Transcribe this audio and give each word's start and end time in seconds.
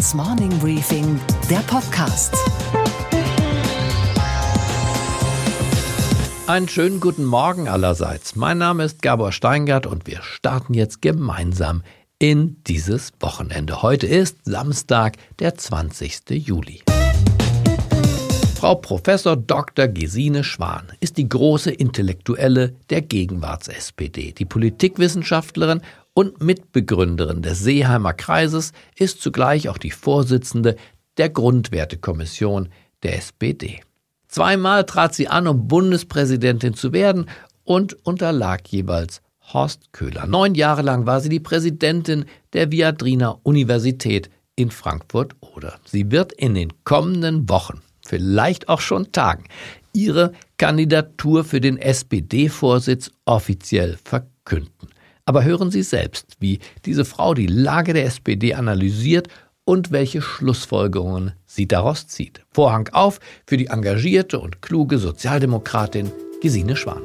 Handelsblatts 0.00 0.14
Morning 0.14 0.58
Briefing, 0.60 1.20
der 1.50 1.58
Podcast. 1.58 2.34
Einen 6.46 6.68
schönen 6.68 7.00
guten 7.00 7.24
Morgen 7.24 7.68
allerseits. 7.68 8.34
Mein 8.34 8.56
Name 8.58 8.84
ist 8.84 9.02
Gabor 9.02 9.32
Steingart 9.32 9.86
und 9.86 10.06
wir 10.06 10.22
starten 10.22 10.72
jetzt 10.72 11.02
gemeinsam 11.02 11.82
in 12.18 12.56
dieses 12.66 13.12
Wochenende. 13.20 13.82
Heute 13.82 14.06
ist 14.06 14.38
Samstag, 14.44 15.16
der 15.38 15.56
20. 15.56 16.30
Juli. 16.30 16.82
Frau 18.60 18.74
Professor 18.74 19.36
Dr. 19.36 19.88
Gesine 19.88 20.44
Schwan 20.44 20.92
ist 21.00 21.16
die 21.16 21.28
große 21.28 21.70
Intellektuelle 21.70 22.74
der 22.90 23.02
Gegenwarts-SPD. 23.02 24.32
Die 24.32 24.44
Politikwissenschaftlerin 24.44 25.80
und 26.14 26.42
Mitbegründerin 26.42 27.42
des 27.42 27.60
Seeheimer 27.60 28.12
Kreises 28.12 28.72
ist 28.96 29.20
zugleich 29.20 29.68
auch 29.68 29.78
die 29.78 29.90
Vorsitzende 29.90 30.76
der 31.16 31.30
Grundwertekommission 31.30 32.68
der 33.02 33.16
SPD. 33.16 33.80
Zweimal 34.28 34.84
trat 34.84 35.14
sie 35.14 35.28
an, 35.28 35.46
um 35.46 35.66
Bundespräsidentin 35.66 36.74
zu 36.74 36.92
werden 36.92 37.26
und 37.64 37.94
unterlag 38.06 38.68
jeweils 38.68 39.22
Horst 39.52 39.92
Köhler. 39.92 40.26
Neun 40.26 40.54
Jahre 40.54 40.82
lang 40.82 41.06
war 41.06 41.20
sie 41.20 41.28
die 41.28 41.40
Präsidentin 41.40 42.24
der 42.52 42.70
Viadrina 42.70 43.38
Universität 43.42 44.30
in 44.54 44.70
Frankfurt 44.70 45.34
oder. 45.40 45.80
Sie 45.84 46.10
wird 46.10 46.32
in 46.32 46.54
den 46.54 46.72
kommenden 46.84 47.48
Wochen 47.48 47.80
vielleicht 48.04 48.68
auch 48.68 48.80
schon 48.80 49.12
Tagen, 49.12 49.44
ihre 49.92 50.32
Kandidatur 50.58 51.44
für 51.44 51.60
den 51.60 51.78
SPD-Vorsitz 51.78 53.10
offiziell 53.24 53.98
verkünden. 54.04 54.88
Aber 55.30 55.44
hören 55.44 55.70
Sie 55.70 55.84
selbst, 55.84 56.26
wie 56.40 56.58
diese 56.84 57.04
Frau 57.04 57.34
die 57.34 57.46
Lage 57.46 57.92
der 57.92 58.04
SPD 58.04 58.54
analysiert 58.54 59.28
und 59.64 59.92
welche 59.92 60.22
Schlussfolgerungen 60.22 61.34
sie 61.46 61.68
daraus 61.68 62.08
zieht. 62.08 62.40
Vorhang 62.50 62.88
auf 62.90 63.20
für 63.46 63.56
die 63.56 63.66
engagierte 63.66 64.40
und 64.40 64.60
kluge 64.60 64.98
Sozialdemokratin 64.98 66.10
Gesine 66.42 66.74
Schwan. 66.74 67.02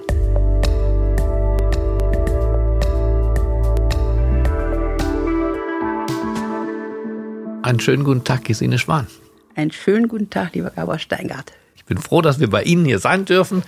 Einen 7.62 7.80
schönen 7.80 8.04
guten 8.04 8.24
Tag, 8.24 8.44
Gesine 8.44 8.80
Schwan. 8.80 9.06
Einen 9.54 9.72
schönen 9.72 10.08
guten 10.08 10.32
Tag, 10.32 10.56
lieber 10.56 10.72
Gabor 10.72 10.98
Steingart. 10.98 11.52
Ich 11.76 11.86
bin 11.86 12.00
froh, 12.00 12.24
dass 12.24 12.40
wir 12.40 12.50
bei 12.50 12.64
Ihnen 12.64 12.86
hier 12.86 12.98
sein 12.98 13.26
dürfen. 13.26 13.62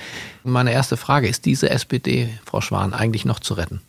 Meine 0.44 0.72
erste 0.72 0.97
Frage, 0.97 1.28
ist 1.28 1.45
diese 1.45 1.69
SPD, 1.69 2.30
Frau 2.44 2.61
Schwan, 2.61 2.95
eigentlich 2.95 3.23
noch 3.23 3.39
zu 3.39 3.53
retten? 3.53 3.81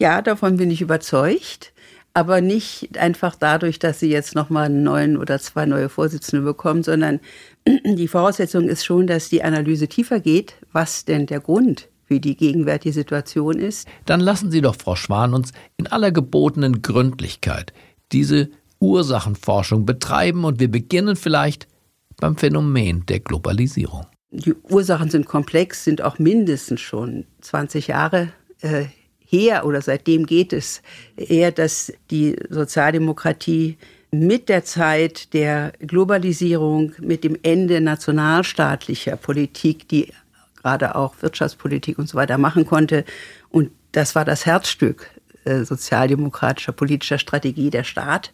Ja, 0.00 0.22
davon 0.22 0.56
bin 0.56 0.70
ich 0.70 0.80
überzeugt. 0.80 1.72
Aber 2.12 2.40
nicht 2.40 2.98
einfach 2.98 3.36
dadurch, 3.36 3.78
dass 3.78 4.00
sie 4.00 4.10
jetzt 4.10 4.34
nochmal 4.34 4.66
einen 4.66 4.82
neuen 4.82 5.16
oder 5.16 5.38
zwei 5.38 5.64
neue 5.64 5.88
Vorsitzende 5.88 6.44
bekommen, 6.44 6.82
sondern 6.82 7.20
die 7.84 8.08
Voraussetzung 8.08 8.68
ist 8.68 8.84
schon, 8.84 9.06
dass 9.06 9.28
die 9.28 9.44
Analyse 9.44 9.86
tiefer 9.86 10.18
geht, 10.18 10.54
was 10.72 11.04
denn 11.04 11.26
der 11.26 11.38
Grund 11.38 11.88
für 12.04 12.18
die 12.18 12.34
gegenwärtige 12.34 12.92
Situation 12.92 13.60
ist. 13.60 13.86
Dann 14.06 14.18
lassen 14.18 14.50
Sie 14.50 14.60
doch, 14.60 14.74
Frau 14.74 14.96
Schwan, 14.96 15.34
uns 15.34 15.52
in 15.76 15.86
aller 15.86 16.10
gebotenen 16.10 16.82
Gründlichkeit 16.82 17.72
diese 18.10 18.50
Ursachenforschung 18.80 19.86
betreiben 19.86 20.44
und 20.44 20.58
wir 20.58 20.70
beginnen 20.70 21.14
vielleicht 21.14 21.68
beim 22.16 22.36
Phänomen 22.36 23.06
der 23.06 23.20
Globalisierung. 23.20 24.06
Die 24.32 24.54
Ursachen 24.54 25.10
sind 25.10 25.26
komplex, 25.26 25.84
sind 25.84 26.02
auch 26.02 26.18
mindestens 26.18 26.80
schon 26.80 27.26
20 27.42 27.86
Jahre 27.88 28.32
äh, 28.62 28.86
her 29.30 29.64
oder 29.64 29.80
seitdem 29.80 30.26
geht 30.26 30.52
es 30.52 30.82
eher, 31.16 31.52
dass 31.52 31.92
die 32.10 32.36
Sozialdemokratie 32.48 33.78
mit 34.10 34.48
der 34.48 34.64
Zeit 34.64 35.32
der 35.34 35.72
Globalisierung, 35.78 36.92
mit 36.98 37.22
dem 37.22 37.38
Ende 37.42 37.80
nationalstaatlicher 37.80 39.16
Politik, 39.16 39.88
die 39.88 40.12
gerade 40.60 40.96
auch 40.96 41.14
Wirtschaftspolitik 41.20 41.98
und 41.98 42.08
so 42.08 42.16
weiter 42.16 42.38
machen 42.38 42.66
konnte, 42.66 43.04
und 43.50 43.70
das 43.92 44.14
war 44.14 44.24
das 44.24 44.46
Herzstück 44.46 45.10
äh, 45.44 45.64
sozialdemokratischer 45.64 46.72
politischer 46.72 47.18
Strategie 47.18 47.70
der 47.70 47.84
Staat, 47.84 48.32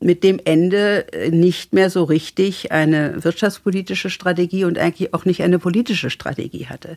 mit 0.00 0.24
dem 0.24 0.40
Ende 0.42 1.12
äh, 1.12 1.30
nicht 1.30 1.74
mehr 1.74 1.90
so 1.90 2.04
richtig 2.04 2.72
eine 2.72 3.22
wirtschaftspolitische 3.22 4.08
Strategie 4.08 4.64
und 4.64 4.78
eigentlich 4.78 5.12
auch 5.12 5.26
nicht 5.26 5.42
eine 5.42 5.58
politische 5.58 6.08
Strategie 6.08 6.66
hatte. 6.66 6.96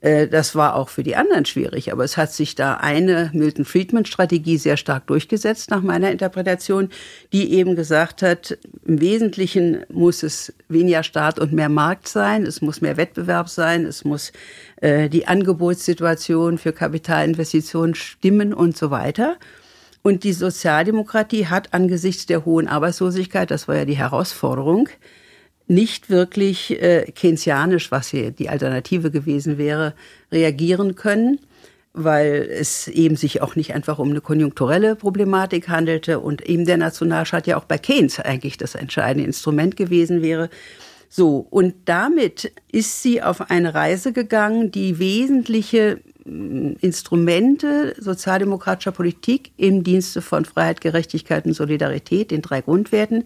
Äh, 0.00 0.26
das 0.26 0.56
war 0.56 0.74
auch 0.74 0.88
für 0.88 1.04
die 1.04 1.14
anderen 1.14 1.44
schwierig, 1.44 1.92
aber 1.92 2.02
es 2.02 2.16
hat 2.16 2.32
sich 2.32 2.56
da 2.56 2.74
eine 2.74 3.30
Milton 3.32 3.64
Friedman 3.64 4.04
Strategie 4.04 4.58
sehr 4.58 4.76
stark 4.76 5.06
durchgesetzt 5.06 5.70
nach 5.70 5.82
meiner 5.82 6.10
Interpretation, 6.10 6.90
die 7.32 7.52
eben 7.52 7.76
gesagt 7.76 8.22
hat, 8.22 8.58
im 8.84 9.00
Wesentlichen 9.00 9.84
muss 9.88 10.24
es 10.24 10.52
weniger 10.68 11.04
Staat 11.04 11.38
und 11.38 11.52
mehr 11.52 11.68
Markt 11.68 12.08
sein, 12.08 12.44
es 12.44 12.62
muss 12.62 12.80
mehr 12.80 12.96
Wettbewerb 12.96 13.48
sein, 13.48 13.84
es 13.84 14.04
muss 14.04 14.32
äh, 14.80 15.08
die 15.08 15.28
Angebotssituation 15.28 16.58
für 16.58 16.72
Kapitalinvestitionen 16.72 17.94
stimmen 17.94 18.52
und 18.52 18.76
so 18.76 18.90
weiter. 18.90 19.36
Und 20.02 20.24
die 20.24 20.32
Sozialdemokratie 20.32 21.46
hat 21.46 21.74
angesichts 21.74 22.26
der 22.26 22.44
hohen 22.44 22.68
Arbeitslosigkeit, 22.68 23.50
das 23.50 23.68
war 23.68 23.76
ja 23.76 23.84
die 23.84 23.98
Herausforderung, 23.98 24.88
nicht 25.66 26.10
wirklich 26.10 26.82
äh, 26.82 27.12
keynesianisch, 27.14 27.92
was 27.92 28.08
hier 28.08 28.30
die 28.30 28.48
Alternative 28.48 29.10
gewesen 29.10 29.56
wäre, 29.56 29.94
reagieren 30.32 30.96
können, 30.96 31.38
weil 31.92 32.48
es 32.50 32.88
eben 32.88 33.16
sich 33.16 33.42
auch 33.42 33.56
nicht 33.56 33.74
einfach 33.74 33.98
um 33.98 34.10
eine 34.10 34.20
konjunkturelle 34.20 34.96
Problematik 34.96 35.68
handelte 35.68 36.18
und 36.18 36.42
eben 36.42 36.64
der 36.64 36.76
Nationalstaat 36.76 37.46
ja 37.46 37.56
auch 37.56 37.64
bei 37.64 37.78
Keynes 37.78 38.18
eigentlich 38.18 38.56
das 38.56 38.74
entscheidende 38.74 39.26
Instrument 39.26 39.76
gewesen 39.76 40.22
wäre. 40.22 40.50
So, 41.12 41.44
und 41.50 41.74
damit 41.86 42.52
ist 42.70 43.02
sie 43.02 43.20
auf 43.20 43.50
eine 43.50 43.74
Reise 43.74 44.12
gegangen, 44.12 44.70
die 44.70 45.00
wesentliche 45.00 46.00
Instrumente 46.24 47.96
sozialdemokratischer 47.98 48.92
Politik 48.92 49.50
im 49.56 49.82
Dienste 49.82 50.22
von 50.22 50.44
Freiheit, 50.44 50.80
Gerechtigkeit 50.80 51.46
und 51.46 51.54
Solidarität, 51.54 52.30
den 52.30 52.42
drei 52.42 52.60
Grundwerten, 52.60 53.24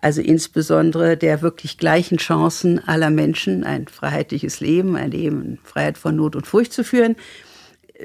also 0.00 0.20
insbesondere 0.20 1.16
der 1.16 1.42
wirklich 1.42 1.78
gleichen 1.78 2.18
Chancen 2.18 2.78
aller 2.86 3.10
Menschen, 3.10 3.64
ein 3.64 3.88
freiheitliches 3.88 4.60
Leben, 4.60 4.94
ein 4.94 5.10
Leben 5.10 5.44
in 5.44 5.58
Freiheit 5.64 5.98
von 5.98 6.14
Not 6.14 6.36
und 6.36 6.46
Furcht 6.46 6.72
zu 6.72 6.84
führen, 6.84 7.16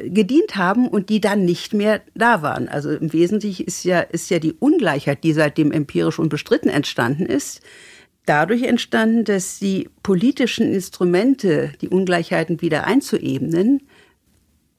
gedient 0.03 0.55
haben 0.55 0.87
und 0.87 1.09
die 1.09 1.21
dann 1.21 1.45
nicht 1.45 1.75
mehr 1.75 2.01
da 2.15 2.41
waren. 2.41 2.69
Also 2.69 2.89
im 2.89 3.13
Wesentlichen 3.13 3.67
ist 3.67 3.83
ja, 3.83 3.99
ist 3.99 4.31
ja 4.31 4.39
die 4.39 4.53
Ungleichheit, 4.53 5.23
die 5.23 5.33
seitdem 5.33 5.71
empirisch 5.71 6.17
unbestritten 6.17 6.71
entstanden 6.71 7.27
ist, 7.27 7.61
dadurch 8.25 8.63
entstanden, 8.63 9.23
dass 9.23 9.59
die 9.59 9.89
politischen 10.03 10.73
Instrumente, 10.73 11.73
die 11.81 11.89
Ungleichheiten 11.89 12.61
wieder 12.61 12.85
einzuebnen, 12.85 13.81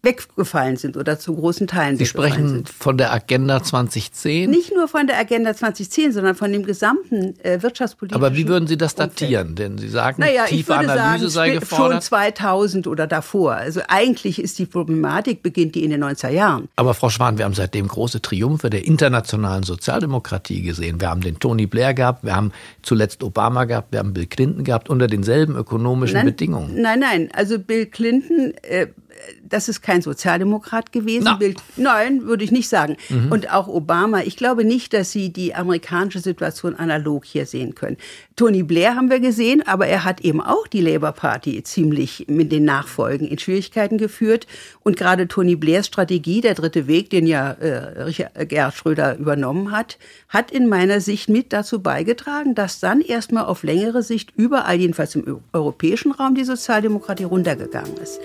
weggefallen 0.02 0.76
sind 0.76 0.96
oder 0.96 1.18
zu 1.18 1.34
großen 1.34 1.68
Teilen 1.68 1.96
Sie 1.96 2.06
sprechen 2.06 2.48
sind. 2.48 2.68
von 2.68 2.98
der 2.98 3.12
Agenda 3.12 3.62
2010? 3.62 4.50
Nicht 4.50 4.74
nur 4.74 4.88
von 4.88 5.06
der 5.06 5.16
Agenda 5.16 5.54
2010, 5.54 6.12
sondern 6.12 6.34
von 6.34 6.52
dem 6.52 6.64
gesamten 6.64 7.38
äh, 7.44 7.62
wirtschaftspolitischen 7.62 8.22
Aber 8.22 8.36
wie 8.36 8.48
würden 8.48 8.66
Sie 8.66 8.76
das 8.76 8.96
datieren? 8.96 9.50
Umfeld. 9.50 9.58
Denn 9.58 9.78
Sie 9.78 9.88
sagen, 9.88 10.20
naja, 10.20 10.46
tiefe 10.46 10.74
Analyse 10.74 11.28
sagen, 11.28 11.52
sei 11.52 11.58
gefordert. 11.60 12.02
Schon 12.02 12.18
2000 12.34 12.86
oder 12.88 13.06
davor. 13.06 13.54
Also 13.54 13.80
eigentlich 13.86 14.40
ist 14.40 14.58
die 14.58 14.66
Problematik, 14.66 15.40
beginnt 15.42 15.76
die 15.76 15.84
in 15.84 15.90
den 15.90 16.02
90er 16.02 16.30
Jahren. 16.30 16.69
Aber 16.74 16.94
Frau 16.94 17.08
Schwan, 17.08 17.38
wir 17.38 17.44
haben 17.44 17.54
seitdem 17.54 17.86
große 17.86 18.20
Triumphe 18.20 18.70
der 18.70 18.84
internationalen 18.84 19.62
Sozialdemokratie 19.62 20.62
gesehen. 20.62 21.00
Wir 21.00 21.10
haben 21.10 21.20
den 21.20 21.38
Tony 21.38 21.66
Blair 21.66 21.94
gehabt, 21.94 22.24
wir 22.24 22.34
haben 22.34 22.50
zuletzt 22.82 23.22
Obama 23.22 23.66
gehabt, 23.66 23.92
wir 23.92 24.00
haben 24.00 24.12
Bill 24.12 24.26
Clinton 24.26 24.64
gehabt, 24.64 24.90
unter 24.90 25.06
denselben 25.06 25.54
ökonomischen 25.54 26.16
nein, 26.16 26.26
Bedingungen. 26.26 26.82
Nein, 26.82 26.98
nein, 26.98 27.28
also 27.34 27.60
Bill 27.60 27.86
Clinton 27.86 28.52
äh, 28.62 28.88
das 29.43 29.69
ist 29.69 29.83
kein 29.83 30.03
Sozialdemokrat 30.03 30.93
gewesen. 30.93 31.25
Na. 31.25 31.39
Nein, 31.77 32.23
würde 32.23 32.45
ich 32.45 32.50
nicht 32.50 32.69
sagen. 32.69 32.97
Mhm. 33.09 33.31
Und 33.31 33.53
auch 33.53 33.69
Obama, 33.69 34.21
ich 34.21 34.37
glaube 34.37 34.64
nicht, 34.64 34.93
dass 34.93 35.12
Sie 35.12 35.32
die 35.32 35.55
amerikanische 35.55 36.20
Situation 36.20 36.75
analog 36.75 37.25
hier 37.25 37.47
sehen 37.47 37.75
können. 37.75 37.97
Tony 38.37 38.62
Blair 38.62 38.97
haben 38.97 39.11
wir 39.11 39.20
gesehen, 39.20 39.62
aber 39.67 39.87
er 39.87 40.05
hat 40.05 40.23
eben 40.23 40.41
auch 40.41 40.67
die 40.67 40.81
Labour 40.81 41.12
Party 41.12 41.62
ziemlich 41.62 42.26
mit 42.29 42.50
den 42.50 42.64
Nachfolgen 42.64 43.29
in 43.29 43.38
Schwierigkeiten 43.38 43.99
geführt. 43.99 44.47
Und 44.81 44.97
gerade 44.97 45.29
Tony 45.29 45.56
Blairs 45.56 45.87
Strategie, 45.87 46.41
der 46.41 46.55
dritte 46.55 46.87
Weg, 46.87 47.11
den 47.11 47.26
ja 47.26 47.53
äh, 47.53 48.03
Richard, 48.03 48.49
Gerhard 48.49 48.75
Schröder 48.75 49.19
übernommen 49.19 49.70
hat, 49.70 49.99
hat 50.29 50.50
in 50.50 50.69
meiner 50.69 51.00
Sicht 51.00 51.29
mit 51.29 51.53
dazu 51.53 51.82
beigetragen, 51.82 52.55
dass 52.55 52.81
dann 52.81 53.00
erstmal 53.00 53.44
auf 53.44 53.62
längere 53.62 54.03
Sicht 54.03 54.32
überall, 54.37 54.76
jedenfalls 54.76 55.15
im 55.15 55.41
europäischen 55.53 56.12
Raum, 56.12 56.35
die 56.35 56.44
Sozialdemokratie 56.44 57.25
runtergegangen 57.25 57.97
ist. 57.99 58.20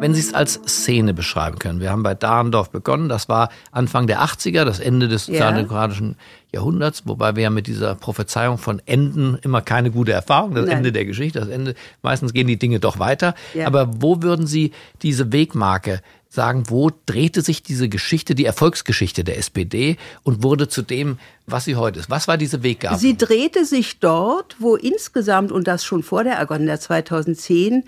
Wenn 0.00 0.14
Sie 0.14 0.20
es 0.20 0.32
als 0.32 0.60
Szene 0.66 1.12
beschreiben 1.12 1.58
können. 1.58 1.80
Wir 1.80 1.90
haben 1.90 2.04
bei 2.04 2.14
Dahrendorf 2.14 2.70
begonnen. 2.70 3.08
Das 3.08 3.28
war 3.28 3.50
Anfang 3.72 4.06
der 4.06 4.22
80er, 4.22 4.64
das 4.64 4.78
Ende 4.78 5.08
des 5.08 5.26
sozialdemokratischen 5.26 6.10
ja. 6.52 6.60
Jahrhunderts, 6.60 7.02
wobei 7.04 7.34
wir 7.34 7.42
ja 7.42 7.50
mit 7.50 7.66
dieser 7.66 7.96
Prophezeiung 7.96 8.58
von 8.58 8.80
Enden 8.86 9.38
immer 9.42 9.60
keine 9.60 9.90
gute 9.90 10.12
Erfahrung, 10.12 10.54
das 10.54 10.66
Nein. 10.66 10.78
Ende 10.78 10.92
der 10.92 11.04
Geschichte, 11.04 11.40
das 11.40 11.48
Ende, 11.48 11.74
meistens 12.02 12.32
gehen 12.32 12.46
die 12.46 12.58
Dinge 12.58 12.78
doch 12.78 13.00
weiter. 13.00 13.34
Ja. 13.54 13.66
Aber 13.66 13.90
wo 14.00 14.22
würden 14.22 14.46
Sie 14.46 14.70
diese 15.02 15.32
Wegmarke 15.32 16.00
sagen, 16.28 16.64
wo 16.68 16.90
drehte 17.06 17.42
sich 17.42 17.62
diese 17.62 17.88
Geschichte, 17.88 18.34
die 18.34 18.44
Erfolgsgeschichte 18.44 19.24
der 19.24 19.38
SPD 19.38 19.96
und 20.22 20.42
wurde 20.42 20.68
zu 20.68 20.82
dem, 20.82 21.18
was 21.46 21.64
sie 21.64 21.76
heute 21.76 21.98
ist? 21.98 22.10
Was 22.10 22.28
war 22.28 22.36
diese 22.36 22.62
Weggabe? 22.62 22.98
Sie 22.98 23.16
drehte 23.16 23.64
sich 23.64 23.98
dort, 23.98 24.56
wo 24.58 24.76
insgesamt, 24.76 25.50
und 25.50 25.66
das 25.66 25.84
schon 25.84 26.02
vor 26.02 26.24
der 26.24 26.38
Agenda 26.38 26.78
2010, 26.78 27.72
äh, 27.74 27.82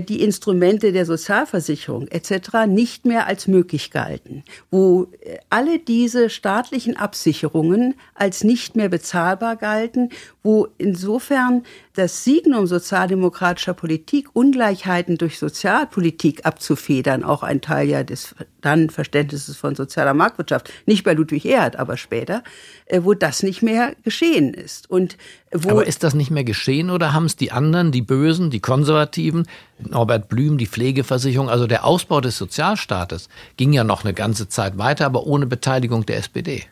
die 0.00 0.22
Instrumente 0.22 0.92
der 0.92 1.04
Sozialversicherung 1.04 2.08
etc. 2.08 2.66
nicht 2.66 3.04
mehr 3.04 3.26
als 3.26 3.46
möglich 3.46 3.90
galten, 3.90 4.42
wo 4.70 5.08
äh, 5.20 5.38
alle 5.50 5.78
diese 5.78 6.30
staatlichen 6.30 6.96
Absicherungen 6.96 7.94
als 8.14 8.44
nicht 8.44 8.76
mehr 8.76 8.88
bezahlbar 8.88 9.56
galten, 9.56 10.10
wo 10.44 10.68
insofern 10.76 11.62
das 11.94 12.22
Signum 12.22 12.66
sozialdemokratischer 12.66 13.72
Politik, 13.72 14.28
Ungleichheiten 14.34 15.16
durch 15.16 15.38
Sozialpolitik 15.38 16.44
abzufedern, 16.44 17.24
auch 17.24 17.42
ein 17.42 17.62
Teil 17.62 17.88
ja 17.88 18.04
des 18.04 18.34
dann 18.60 18.90
Verständnisses 18.90 19.56
von 19.56 19.74
sozialer 19.74 20.12
Marktwirtschaft, 20.12 20.70
nicht 20.84 21.02
bei 21.02 21.14
Ludwig 21.14 21.46
Erhard, 21.46 21.76
aber 21.76 21.96
später, 21.96 22.42
äh, 22.86 23.00
wo 23.02 23.14
das 23.14 23.42
nicht 23.42 23.62
mehr 23.62 23.94
geschehen 24.04 24.52
ist. 24.52 24.88
Und 24.90 25.16
wo 25.50 25.70
aber 25.70 25.86
ist 25.86 26.02
das 26.02 26.14
nicht 26.14 26.30
mehr 26.30 26.44
geschehen 26.44 26.90
oder 26.90 27.14
haben 27.14 27.24
es 27.24 27.36
die 27.36 27.50
anderen, 27.50 27.90
die 27.90 28.02
Bösen, 28.02 28.50
die 28.50 28.60
Konservativen, 28.60 29.46
Norbert 29.78 30.28
Blüm, 30.28 30.58
die 30.58 30.66
Pflegeversicherung, 30.66 31.48
also 31.48 31.66
der 31.66 31.86
Ausbau 31.86 32.20
des 32.20 32.36
Sozialstaates 32.36 33.30
ging 33.56 33.72
ja 33.72 33.82
noch 33.82 34.04
eine 34.04 34.12
ganze 34.12 34.48
Zeit 34.48 34.76
weiter, 34.76 35.06
aber 35.06 35.26
ohne 35.26 35.46
Beteiligung 35.46 36.04
der 36.04 36.18
SPD? 36.18 36.64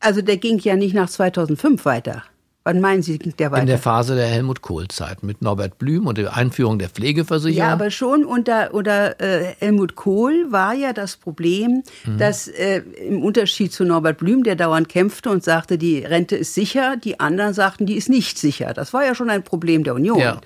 Also 0.00 0.22
der 0.22 0.38
ging 0.38 0.58
ja 0.58 0.74
nicht 0.74 0.94
nach 0.94 1.08
2005 1.08 1.84
weiter. 1.84 2.24
Wann 2.70 2.80
meinen 2.80 3.02
Sie, 3.02 3.18
ging 3.18 3.34
der 3.36 3.50
weiter? 3.50 3.62
In 3.62 3.66
der 3.66 3.78
Phase 3.78 4.14
der 4.14 4.26
Helmut 4.26 4.62
Kohl-Zeit 4.62 5.24
mit 5.24 5.42
Norbert 5.42 5.76
Blüm 5.78 6.06
und 6.06 6.18
der 6.18 6.36
Einführung 6.36 6.78
der 6.78 6.88
Pflegeversicherung. 6.88 7.68
Ja, 7.68 7.72
aber 7.72 7.90
schon 7.90 8.24
unter, 8.24 8.72
unter 8.72 9.20
äh, 9.20 9.54
Helmut 9.58 9.96
Kohl 9.96 10.46
war 10.50 10.72
ja 10.72 10.92
das 10.92 11.16
Problem, 11.16 11.82
mhm. 12.04 12.18
dass 12.18 12.46
äh, 12.46 12.82
im 13.08 13.24
Unterschied 13.24 13.72
zu 13.72 13.84
Norbert 13.84 14.18
Blüm, 14.18 14.44
der 14.44 14.54
dauernd 14.54 14.88
kämpfte 14.88 15.30
und 15.30 15.42
sagte, 15.42 15.78
die 15.78 15.98
Rente 15.98 16.36
ist 16.36 16.54
sicher, 16.54 16.96
die 16.96 17.18
anderen 17.18 17.54
sagten, 17.54 17.86
die 17.86 17.96
ist 17.96 18.08
nicht 18.08 18.38
sicher. 18.38 18.72
Das 18.72 18.92
war 18.92 19.04
ja 19.04 19.16
schon 19.16 19.30
ein 19.30 19.42
Problem 19.42 19.82
der 19.82 19.96
Union. 19.96 20.20
Ja. 20.20 20.40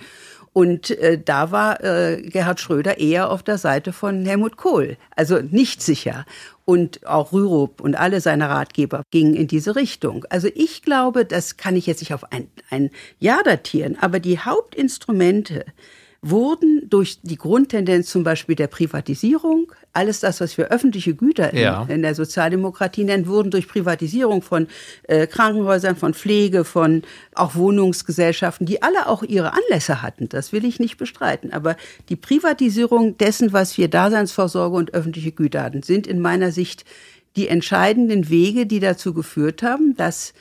Und 0.54 0.92
äh, 0.92 1.20
da 1.22 1.50
war 1.50 1.84
äh, 1.84 2.22
Gerhard 2.22 2.60
Schröder 2.60 2.98
eher 2.98 3.30
auf 3.30 3.42
der 3.42 3.58
Seite 3.58 3.92
von 3.92 4.24
Helmut 4.24 4.56
Kohl, 4.56 4.96
also 5.14 5.40
nicht 5.40 5.82
sicher. 5.82 6.24
Und 6.64 7.06
auch 7.06 7.32
Rürup 7.32 7.82
und 7.82 7.96
alle 7.96 8.22
seine 8.22 8.48
Ratgeber 8.48 9.02
gingen 9.10 9.34
in 9.34 9.48
diese 9.48 9.76
Richtung. 9.76 10.24
Also 10.30 10.48
ich 10.54 10.80
glaube, 10.80 11.26
das 11.26 11.58
kann 11.58 11.76
ich 11.76 11.86
jetzt 11.86 12.00
nicht 12.00 12.14
auf 12.14 12.32
ein, 12.32 12.48
ein 12.70 12.90
Jahr 13.18 13.42
datieren, 13.42 13.98
aber 14.00 14.20
die 14.20 14.38
Hauptinstrumente, 14.38 15.66
wurden 16.24 16.88
durch 16.88 17.20
die 17.22 17.36
Grundtendenz 17.36 18.08
zum 18.08 18.24
Beispiel 18.24 18.56
der 18.56 18.66
Privatisierung, 18.66 19.70
alles 19.94 20.20
das, 20.20 20.40
was 20.40 20.58
wir 20.58 20.68
öffentliche 20.68 21.14
Güter 21.14 21.52
in, 21.52 21.60
ja. 21.60 21.86
in 21.88 22.02
der 22.02 22.14
Sozialdemokratie 22.14 23.04
nennen, 23.04 23.26
wurden 23.26 23.50
durch 23.50 23.68
Privatisierung 23.68 24.42
von 24.42 24.66
äh, 25.04 25.26
Krankenhäusern, 25.26 25.96
von 25.96 26.14
Pflege, 26.14 26.64
von 26.64 27.02
auch 27.34 27.54
Wohnungsgesellschaften, 27.54 28.66
die 28.66 28.82
alle 28.82 29.06
auch 29.06 29.22
ihre 29.22 29.52
Anlässe 29.52 30.02
hatten, 30.02 30.28
das 30.28 30.52
will 30.52 30.64
ich 30.64 30.80
nicht 30.80 30.96
bestreiten. 30.96 31.52
Aber 31.52 31.76
die 32.08 32.16
Privatisierung 32.16 33.16
dessen, 33.16 33.52
was 33.52 33.78
wir 33.78 33.88
Daseinsvorsorge 33.88 34.76
und 34.76 34.94
öffentliche 34.94 35.32
Güter 35.32 35.62
hatten, 35.62 35.82
sind 35.82 36.06
in 36.06 36.20
meiner 36.20 36.50
Sicht 36.50 36.84
die 37.36 37.48
entscheidenden 37.48 38.28
Wege, 38.28 38.66
die 38.66 38.80
dazu 38.80 39.14
geführt 39.14 39.62
haben, 39.62 39.96
dass 39.96 40.34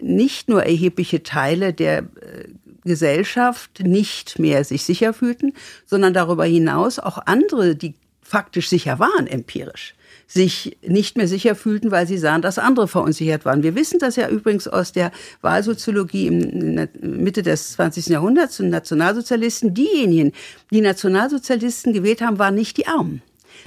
nicht 0.00 0.48
nur 0.48 0.64
erhebliche 0.64 1.22
Teile 1.22 1.72
der 1.72 1.98
äh, 1.98 2.48
Gesellschaft 2.84 3.80
nicht 3.80 4.38
mehr 4.38 4.64
sich 4.64 4.84
sicher 4.84 5.12
fühlten, 5.14 5.54
sondern 5.86 6.14
darüber 6.14 6.44
hinaus 6.44 6.98
auch 6.98 7.18
andere, 7.26 7.76
die 7.76 7.94
faktisch 8.34 8.68
sicher 8.68 8.98
waren 8.98 9.28
empirisch, 9.28 9.94
sich 10.26 10.76
nicht 10.84 11.16
mehr 11.16 11.28
sicher 11.28 11.54
fühlten, 11.54 11.92
weil 11.92 12.08
sie 12.08 12.18
sahen, 12.18 12.42
dass 12.42 12.58
andere 12.58 12.88
verunsichert 12.88 13.44
waren. 13.44 13.62
Wir 13.62 13.76
wissen 13.76 14.00
das 14.00 14.16
ja 14.16 14.28
übrigens 14.28 14.66
aus 14.66 14.90
der 14.90 15.12
Wahlsoziologie 15.40 16.26
in 16.26 16.88
Mitte 17.00 17.44
des 17.44 17.74
20. 17.74 18.06
Jahrhunderts 18.08 18.58
und 18.58 18.70
Nationalsozialisten. 18.70 19.72
Diejenigen, 19.72 20.32
die 20.72 20.80
Nationalsozialisten 20.80 21.92
gewählt 21.92 22.22
haben, 22.22 22.40
waren 22.40 22.56
nicht 22.56 22.76
die 22.76 22.88
Armen. 22.88 23.22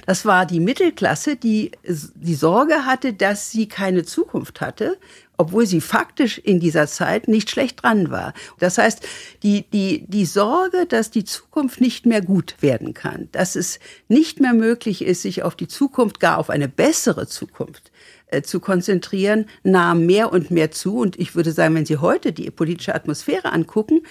Das 0.06 0.26
war 0.26 0.46
die 0.46 0.60
Mittelklasse, 0.60 1.36
die 1.36 1.72
die 1.84 2.36
Sorge 2.36 2.86
hatte, 2.86 3.14
dass 3.14 3.52
sie 3.52 3.68
keine 3.68 4.06
Zukunft 4.06 4.62
hatte 4.62 4.98
obwohl 5.38 5.66
sie 5.66 5.82
faktisch 5.82 6.40
in 6.40 6.60
dieser 6.60 6.88
Zeit 6.88 7.28
nicht 7.28 7.50
schlecht 7.50 7.84
dran 7.84 8.10
war. 8.10 8.34
Das 8.60 8.78
heißt, 8.78 9.08
die, 9.44 9.66
die, 9.72 10.06
die 10.08 10.26
Sorge, 10.26 10.86
dass 10.88 11.12
die 11.12 11.24
Zukunft 11.24 11.80
nicht 11.80 12.06
mehr 12.06 12.22
gut 12.22 12.56
werden 12.62 12.94
kann, 12.94 13.30
dass 13.32 13.56
es 13.56 13.80
nicht 14.08 14.40
mehr 14.40 14.54
möglich 14.54 15.04
ist, 15.04 15.22
sich 15.22 15.44
auf 15.44 15.56
die 15.56 15.68
Zukunft, 15.68 16.20
gar 16.20 16.40
auf 16.40 16.50
eine 16.50 16.68
bessere 16.68 17.28
Zukunft 17.28 17.92
äh, 18.28 18.42
zu 18.42 18.60
konzentrieren, 18.60 19.46
nahm 19.64 20.06
mehr 20.06 20.34
und 20.34 20.50
mehr 20.50 20.72
zu. 20.72 20.98
Und 20.98 21.20
ich 21.20 21.36
würde 21.36 21.52
sagen, 21.52 21.76
wenn 21.76 21.86
Sie 21.86 21.98
heute 21.98 22.34
die 22.34 22.50
politische 22.50 22.96
Atmosphäre 22.96 23.54
angucken, 23.54 24.02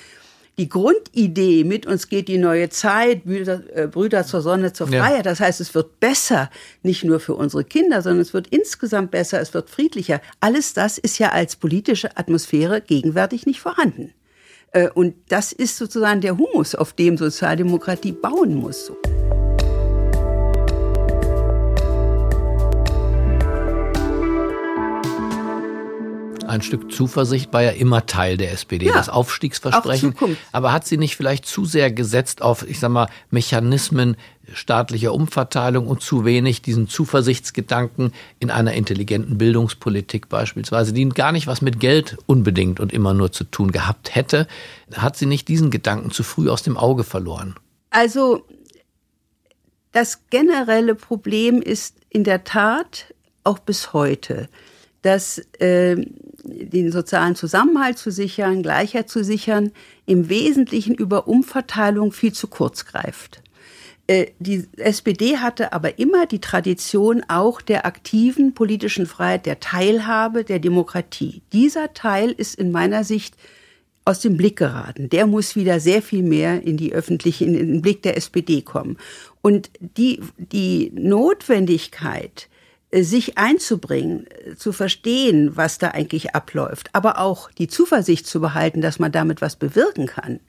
die 0.59 0.69
Grundidee 0.71 1.65
mit 1.65 1.85
uns 1.87 2.09
geht 2.09 2.29
die 2.29 2.39
neue 2.39 2.71
Zeit, 2.71 3.25
Brüder, 3.25 3.63
äh, 3.75 3.87
Brüder 3.87 4.25
zur 4.25 4.41
Sonne, 4.41 4.73
zur 4.73 4.89
Freiheit. 4.89 5.19
Ja. 5.19 5.23
Das 5.23 5.41
heißt, 5.41 5.61
es 5.61 5.75
wird 5.75 6.01
besser, 6.01 6.51
nicht 6.83 7.05
nur 7.05 7.21
für 7.21 7.35
unsere 7.35 7.63
Kinder, 7.63 8.01
sondern 8.01 8.21
es 8.21 8.33
wird 8.33 8.47
insgesamt 8.49 9.11
besser, 9.11 9.41
es 9.41 9.53
wird 9.53 9.69
friedlicher. 9.69 10.21
Alles 10.41 10.73
das 10.73 10.97
ist 10.97 11.19
ja 11.19 11.31
als 11.31 11.57
politische 11.57 12.17
Atmosphäre 12.17 12.81
gegenwärtig 12.81 13.45
nicht 13.45 13.61
vorhanden. 13.61 14.15
Äh, 14.73 14.89
und 14.89 15.15
das 15.29 15.53
ist 15.53 15.77
sozusagen 15.77 16.23
der 16.23 16.39
Humus, 16.39 16.75
auf 16.75 16.95
dem 16.95 17.19
Sozialdemokratie 17.19 18.13
bauen 18.13 18.55
muss. 18.55 18.93
Ein 26.47 26.63
Stück 26.63 26.93
Zuversicht 26.93 27.53
war 27.53 27.63
ja 27.63 27.71
immer 27.71 28.07
Teil 28.07 28.37
der 28.37 28.53
SPD, 28.53 28.87
ja, 28.87 28.93
das 28.93 29.09
Aufstiegsversprechen. 29.09 30.15
Aber 30.53 30.73
hat 30.73 30.87
sie 30.87 30.97
nicht 30.97 31.17
vielleicht 31.17 31.47
zu 31.47 31.65
sehr 31.65 31.91
gesetzt 31.91 32.43
auf, 32.43 32.69
ich 32.69 32.79
sag 32.79 32.91
mal, 32.91 33.09
Mechanismen 33.31 34.17
staatlicher 34.53 35.13
Umverteilung 35.13 35.87
und 35.87 36.03
zu 36.03 36.25
wenig 36.25 36.63
diesen 36.63 36.89
Zuversichtsgedanken 36.89 38.13
in 38.39 38.51
einer 38.51 38.75
intelligenten 38.75 39.39
Bildungspolitik 39.39 40.29
beispielsweise, 40.29 40.93
die 40.93 41.09
gar 41.09 41.33
nicht 41.33 41.47
was 41.47 41.63
mit 41.63 41.81
Geld 41.81 42.17
unbedingt 42.27 42.81
und 42.81 42.93
immer 42.93 43.13
nur 43.13 43.33
zu 43.33 43.45
tun 43.45 43.73
gehabt 43.73 44.15
hätte? 44.15 44.47
Hat 44.95 45.17
sie 45.17 45.27
nicht 45.27 45.49
diesen 45.49 45.71
Gedanken 45.71 46.11
zu 46.11 46.23
früh 46.23 46.49
aus 46.49 46.63
dem 46.63 46.77
Auge 46.77 47.05
verloren? 47.05 47.57
Also 47.91 48.45
das 49.93 50.29
generelle 50.31 50.95
Problem 50.95 51.63
ist 51.63 51.97
in 52.11 52.23
der 52.23 52.45
Tat 52.45 53.15
auch 53.45 53.59
bis 53.59 53.93
heute, 53.93 54.49
dass 55.07 55.39
äh, 55.61 55.97
den 56.43 56.91
sozialen 56.91 57.37
Zusammenhalt 57.37 57.97
zu 57.97 58.11
sichern, 58.11 58.63
Gleichheit 58.63 59.09
zu 59.09 59.23
sichern, 59.23 59.71
im 60.05 60.29
Wesentlichen 60.29 60.97
über 60.97 61.29
Umverteilung 61.29 62.11
viel 62.11 62.33
zu 62.33 62.49
kurz 62.49 62.85
greift. 62.85 63.41
Äh, 64.09 64.27
die 64.41 64.67
SPD 64.77 65.37
hatte 65.37 65.73
aber 65.73 66.01
immer 66.01 66.27
die 66.27 66.41
Tradition 66.41 67.23
auch 67.29 67.61
der 67.61 67.87
aktiven 67.87 68.53
politischen 68.53 69.07
Freiheit, 69.07 69.47
der 69.47 69.61
Teilhabe, 69.61 70.43
der 70.43 70.59
Demokratie. 70.59 71.43
Dieser 71.53 71.95
Teil 71.95 72.33
ist 72.33 72.57
in 72.57 72.73
meiner 72.73 73.05
Sicht 73.05 73.37
aus 74.05 74.19
dem 74.21 74.37
Blick 74.37 74.57
geraten. 74.57 75.09
Der 75.09 75.29
muss 75.29 75.55
wieder 75.55 75.79
sehr 75.79 76.03
viel 76.03 76.25
mehr 76.25 76.63
in 76.65 76.77
die 76.77 76.93
öffentliche, 76.93 77.45
in 77.45 77.53
den 77.55 77.83
Blick 77.83 78.03
der 78.03 78.17
SPD 78.17 78.63
kommen. 78.63 78.99
Und 79.41 79.71
die, 79.79 80.21
die 80.37 80.91
Notwendigkeit, 80.95 82.49
sich 83.03 83.39
einzubringen, 83.39 84.27
äh, 84.27 84.57
zu 84.57 84.73
verstehen, 84.73 85.57
was 85.57 85.79
da 85.79 85.89
eigentlich 85.89 86.35
abläuft, 86.35 86.91
aber 86.93 87.19
auch 87.19 87.51
die 87.51 87.69
Zuversicht 87.69 88.27
zu 88.27 88.41
behalten, 88.41 88.81
dass 88.81 88.99
man 88.99 89.13
damit 89.13 89.41
was 89.41 89.57
bewirken 89.57 90.07
kann, 90.07 90.41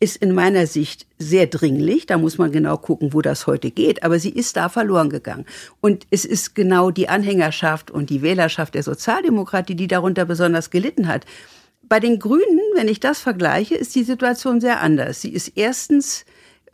ist 0.00 0.16
in 0.16 0.32
meiner 0.32 0.66
Sicht 0.66 1.06
sehr 1.18 1.46
dringlich. 1.46 2.06
Da 2.06 2.18
muss 2.18 2.38
man 2.38 2.52
genau 2.52 2.76
gucken, 2.76 3.12
wo 3.12 3.20
das 3.20 3.46
heute 3.46 3.70
geht. 3.70 4.04
Aber 4.04 4.18
sie 4.18 4.30
ist 4.30 4.56
da 4.56 4.68
verloren 4.68 5.10
gegangen. 5.10 5.44
Und 5.80 6.06
es 6.10 6.24
ist 6.24 6.54
genau 6.54 6.90
die 6.90 7.08
Anhängerschaft 7.08 7.90
und 7.90 8.10
die 8.10 8.22
Wählerschaft 8.22 8.74
der 8.74 8.84
Sozialdemokratie, 8.84 9.74
die 9.74 9.88
darunter 9.88 10.24
besonders 10.24 10.70
gelitten 10.70 11.08
hat. 11.08 11.24
Bei 11.82 12.00
den 12.00 12.18
Grünen, 12.18 12.60
wenn 12.74 12.86
ich 12.86 13.00
das 13.00 13.18
vergleiche, 13.18 13.74
ist 13.74 13.94
die 13.94 14.04
Situation 14.04 14.60
sehr 14.60 14.80
anders. 14.80 15.20
Sie 15.20 15.32
ist 15.32 15.52
erstens 15.56 16.24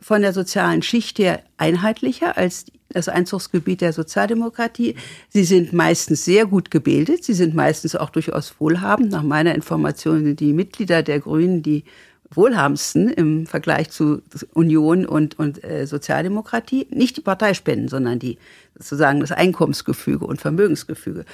von 0.05 0.21
der 0.21 0.33
sozialen 0.33 0.83
Schicht 0.83 1.17
her 1.17 1.41
einheitlicher 1.57 2.37
als 2.37 2.65
das 2.89 3.09
Einzugsgebiet 3.09 3.81
der 3.81 3.91
Sozialdemokratie. 3.91 4.93
Sie 5.29 5.43
sind 5.43 5.73
meistens 5.73 6.23
sehr 6.23 6.45
gut 6.45 6.69
gebildet. 6.69 7.23
Sie 7.23 7.33
sind 7.33 7.55
meistens 7.55 7.95
auch 7.95 8.11
durchaus 8.11 8.53
wohlhabend. 8.59 9.09
Nach 9.09 9.23
meiner 9.23 9.55
Information 9.55 10.23
sind 10.23 10.39
die 10.39 10.53
Mitglieder 10.53 11.01
der 11.01 11.21
Grünen, 11.21 11.63
die 11.63 11.85
wohlhabendsten 12.29 13.09
im 13.09 13.47
Vergleich 13.47 13.89
zu 13.89 14.21
Union 14.53 15.07
und, 15.07 15.39
und 15.39 15.63
äh, 15.63 15.87
Sozialdemokratie. 15.87 16.85
Nicht 16.91 17.17
die 17.17 17.21
Parteispenden, 17.21 17.87
sondern 17.87 18.19
die 18.19 18.37
sozusagen 18.77 19.21
das 19.21 19.31
Einkommensgefüge 19.31 20.27
und 20.27 20.39
Vermögensgefüge. 20.39 21.25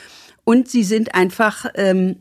Und 0.46 0.70
sie 0.70 0.86
sind 0.86 1.13
einfach, 1.13 1.66
ähm, 1.75 2.16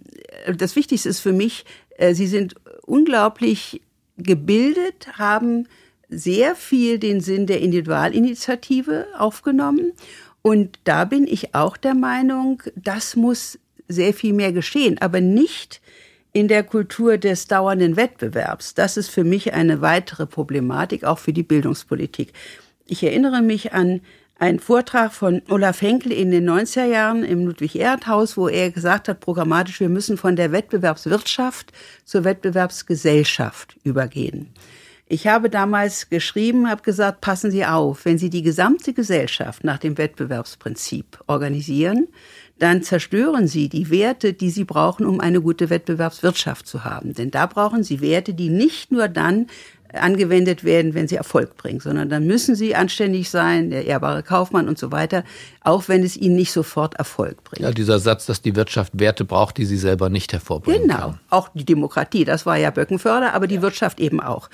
das 0.53 0.75
Wichtigste 0.75 1.11
ist 1.11 1.21
für 1.21 1.33
mich, 1.33 1.65
äh, 1.97 2.13
sie 2.13 2.27
sind 2.27 2.57
unglaublich 2.83 3.83
gebildet, 4.17 5.17
haben 5.17 5.69
sehr 6.11 6.57
viel 6.57 6.99
den 6.99 7.21
Sinn 7.21 7.47
der 7.47 7.61
Individualinitiative 7.61 9.07
aufgenommen. 9.17 9.93
Und 10.43 10.79
da 10.85 11.05
bin 11.05 11.27
ich 11.27 11.55
auch 11.55 11.77
der 11.77 11.95
Meinung, 11.95 12.63
das 12.75 13.17
muss 13.17 13.59
sehr 13.89 14.13
viel 14.13 14.33
mehr 14.33 14.53
geschehen, 14.53 14.99
aber 14.99 15.21
nicht 15.21 15.81
in 16.33 16.49
der 16.49 16.63
Kultur 16.63 17.19
des 17.19 17.47
dauernden 17.49 17.97
Wettbewerbs. 17.97 18.75
Das 18.75 18.97
ist 18.97 19.11
für 19.11 19.25
mich 19.25 19.53
eine 19.53 19.81
weitere 19.81 20.27
Problematik, 20.27 21.05
auch 21.05 21.19
für 21.19 21.33
die 21.33 21.43
Bildungspolitik. 21.43 22.33
Ich 22.87 23.03
erinnere 23.03 23.43
mich 23.43 23.73
an 23.73 24.01
einen 24.39 24.59
Vortrag 24.59 25.13
von 25.13 25.43
Olaf 25.51 25.83
Henkel 25.83 26.13
in 26.13 26.31
den 26.31 26.49
90er 26.49 26.87
Jahren 26.87 27.25
im 27.25 27.47
Ludwig-Erhard-Haus, 27.47 28.37
wo 28.37 28.49
er 28.49 28.71
gesagt 28.71 29.09
hat, 29.09 29.21
programmatisch, 29.21 29.81
wir 29.81 29.91
müssen 29.91 30.17
von 30.17 30.35
der 30.35 30.51
Wettbewerbswirtschaft 30.51 31.73
zur 32.05 32.25
Wettbewerbsgesellschaft 32.25 33.77
übergehen. 33.85 34.49
Ich 35.13 35.27
habe 35.27 35.51
damals 35.51 36.09
geschrieben, 36.09 36.71
habe 36.71 36.83
gesagt, 36.83 37.21
passen 37.21 37.51
Sie 37.51 37.67
auf, 37.67 38.05
wenn 38.05 38.17
Sie 38.17 38.31
die 38.31 38.43
gesamte 38.43 38.93
Gesellschaft 38.93 39.65
nach 39.65 39.79
dem 39.79 39.99
Wettbewerbsprinzip 39.99 41.19
organisieren, 41.27 42.07
dann 42.61 42.85
zerstören 42.85 43.49
Sie 43.49 43.69
die 43.69 43.91
Werte, 43.91 44.35
die 44.35 44.51
Sie 44.51 44.63
brauchen, 44.63 45.07
um 45.07 45.19
eine 45.19 45.41
gute 45.41 45.69
Wettbewerbswirtschaft 45.69 46.65
zu 46.65 46.85
haben. 46.85 47.13
Denn 47.13 47.33
da 47.33 47.47
brauchen 47.47 47.83
Sie 47.83 48.01
Werte, 48.01 48.35
die 48.35 48.51
nicht 48.51 48.93
nur 48.93 49.09
dann 49.09 49.49
angewendet 49.93 50.65
werden, 50.65 50.95
wenn 50.95 51.09
sie 51.09 51.17
Erfolg 51.17 51.57
bringen, 51.57 51.81
sondern 51.81 52.09
dann 52.09 52.27
müssen 52.27 52.55
sie 52.55 52.75
anständig 52.75 53.31
sein, 53.31 53.71
der 53.71 53.87
ehrbare 53.87 54.23
Kaufmann 54.23 54.69
und 54.69 54.79
so 54.79 54.93
weiter, 54.93 55.25
auch 55.63 55.89
wenn 55.89 56.03
es 56.03 56.17
ihnen 56.17 56.37
nicht 56.37 56.53
sofort 56.53 56.95
Erfolg 56.95 57.43
bringt. 57.45 57.63
Ja, 57.63 57.73
dieser 57.73 57.99
Satz, 57.99 58.27
dass 58.27 58.43
die 58.43 58.57
Wirtschaft 58.57 58.99
Werte 58.99 59.25
braucht, 59.25 59.59
die 59.59 59.65
sie 59.65 59.77
selber 59.77 60.09
nicht 60.09 60.33
hervorbringen 60.33 60.83
genau. 60.83 60.95
kann. 60.95 61.11
Genau, 61.11 61.21
auch 61.31 61.49
die 61.55 61.65
Demokratie, 61.65 62.25
das 62.25 62.47
war 62.47 62.57
ja 62.57 62.71
Böckenförder, 62.71 63.35
aber 63.35 63.47
die 63.47 63.63
Wirtschaft 63.63 64.01
eben 64.01 64.21
auch. 64.21 64.49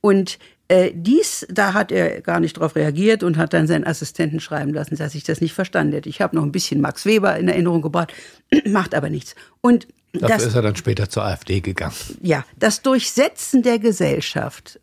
Und 0.00 0.38
äh, 0.68 0.92
dies, 0.94 1.46
da 1.50 1.72
hat 1.72 1.90
er 1.90 2.20
gar 2.20 2.40
nicht 2.40 2.58
darauf 2.58 2.76
reagiert 2.76 3.22
und 3.22 3.38
hat 3.38 3.54
dann 3.54 3.66
seinen 3.66 3.86
Assistenten 3.86 4.38
schreiben 4.38 4.74
lassen, 4.74 4.96
dass 4.96 5.14
ich 5.14 5.24
das 5.24 5.40
nicht 5.40 5.54
verstanden 5.54 5.94
hätte. 5.94 6.10
Ich 6.10 6.20
habe 6.20 6.36
noch 6.36 6.42
ein 6.42 6.52
bisschen 6.52 6.82
Max 6.82 7.06
Weber 7.06 7.36
in 7.36 7.48
Erinnerung 7.48 7.80
gebracht, 7.80 8.12
macht 8.66 8.94
aber 8.94 9.08
nichts. 9.08 9.34
Und 9.62 9.88
Dafür 10.12 10.28
das, 10.28 10.46
ist 10.46 10.54
er 10.54 10.62
dann 10.62 10.76
später 10.76 11.08
zur 11.08 11.24
AfD 11.24 11.60
gegangen. 11.60 11.94
Ja, 12.22 12.44
das 12.58 12.82
Durchsetzen 12.82 13.62
der 13.62 13.78
Gesellschaft 13.78 14.80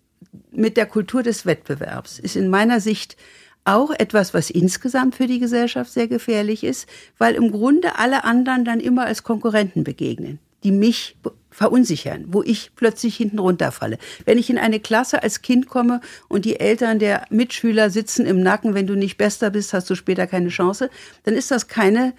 mit 0.52 0.78
der 0.78 0.86
Kultur 0.86 1.24
des 1.24 1.46
Wettbewerbs 1.46 2.20
ist 2.20 2.36
in 2.36 2.48
meiner 2.48 2.80
Sicht 2.80 3.18
auch 3.66 3.92
etwas, 3.92 4.34
was 4.34 4.52
insgesamt 4.52 5.16
für 5.16 5.26
die 5.26 5.40
Gesellschaft 5.40 5.92
sehr 5.92 6.08
gefährlich 6.08 6.64
ist, 6.64 6.88
weil 7.18 7.34
im 7.34 7.52
Grunde 7.52 7.98
alle 7.98 8.24
anderen 8.24 8.64
dann 8.64 8.80
immer 8.80 9.06
als 9.06 9.24
Konkurrenten 9.24 9.84
begegnen, 9.84 10.40
die 10.64 10.72
mich 10.72 11.18
verunsichern, 11.50 12.26
wo 12.28 12.44
ich 12.44 12.72
plötzlich 12.76 13.16
hinten 13.16 13.40
runterfalle. 13.40 13.98
Wenn 14.26 14.38
ich 14.38 14.50
in 14.50 14.60
eine 14.60 14.80
Klasse 14.80 15.24
als 15.24 15.42
Kind 15.42 15.68
komme 15.68 16.02
und 16.28 16.46
die 16.46 16.60
Eltern 16.60 17.00
der 17.00 17.26
Mitschüler 17.30 17.90
sitzen 17.90 18.26
im 18.26 18.42
Nacken, 18.42 18.76
wenn 18.76 18.88
du 18.88 18.96
nicht 18.96 19.18
bester 19.18 19.50
bist, 19.50 19.74
hast 19.74 19.90
du 19.90 19.96
später 19.96 20.28
keine 20.28 20.50
Chance, 20.50 20.90
dann 21.24 21.34
ist 21.34 21.50
das 21.50 21.68
keine 21.68 22.14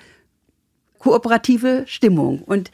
kooperative 0.99 1.85
Stimmung. 1.87 2.43
Und 2.43 2.71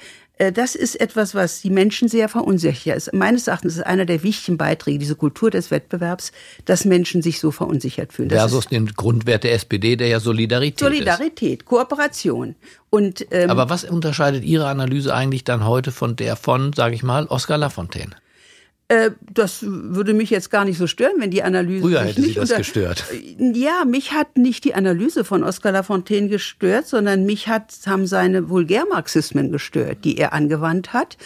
das 0.51 0.75
ist 0.75 1.01
etwas, 1.01 1.35
was 1.35 1.61
die 1.61 1.71
Menschen 1.71 2.09
sehr 2.09 2.29
verunsichert. 2.29 2.97
Ist. 2.97 3.13
Meines 3.13 3.47
Erachtens 3.47 3.75
ist 3.75 3.79
es 3.81 3.85
einer 3.85 4.07
der 4.07 4.23
wichtigen 4.23 4.57
Beiträge, 4.57 4.99
diese 4.99 5.15
Kultur 5.15 5.51
des 5.51 5.71
Wettbewerbs, 5.71 6.33
dass 6.65 6.85
Menschen 6.85 7.23
sich 7.23 7.39
so 7.39 7.51
verunsichert 7.51 8.13
fühlen. 8.13 8.31
Das 8.31 8.39
Versus 8.39 8.67
den 8.67 8.87
Grundwert 8.87 9.45
der 9.45 9.53
SPD, 9.53 9.97
der 9.97 10.09
ja 10.09 10.21
Solidarität 10.21 10.81
Solidarität, 10.81 11.61
ist. 11.61 11.67
Kooperation. 11.67 12.57
Und, 12.91 13.27
ähm, 13.31 13.51
Aber 13.51 13.71
was 13.71 13.85
unterscheidet 13.85 14.45
Ihre 14.45 14.67
Analyse 14.67 15.15
eigentlich 15.15 15.45
dann 15.45 15.67
heute 15.67 15.93
von 15.93 16.17
der 16.17 16.37
von, 16.37 16.73
sage 16.73 16.95
ich 16.95 17.03
mal, 17.03 17.27
Oskar 17.27 17.59
Lafontaine? 17.59 18.17
Äh, 18.93 19.13
das 19.33 19.61
würde 19.63 20.13
mich 20.13 20.29
jetzt 20.29 20.51
gar 20.51 20.67
nicht 20.67 20.77
so 20.77 20.87
stören, 20.87 21.15
wenn 21.17 21.31
die 21.31 21.43
Analyse. 21.43 21.81
Früher 21.81 22.03
hätte 22.03 22.21
Sie 22.21 22.35
das 22.35 22.55
gestört. 22.55 23.07
Ja, 23.39 23.87
mich 23.87 24.13
hat 24.13 24.37
nicht 24.37 24.65
die 24.65 24.75
Analyse 24.75 25.25
von 25.25 25.43
Oskar 25.45 25.73
Lafontaine 25.73 26.29
gestört, 26.29 26.87
sondern 26.87 27.25
mich 27.25 27.49
hat, 27.49 27.73
haben 27.87 28.07
seine 28.07 28.51
Vulgärmarxismen 28.51 29.51
gestört, 29.51 29.99
die 30.05 30.19
er 30.19 30.35
angewandt 30.35 30.93
hat. 30.93 31.17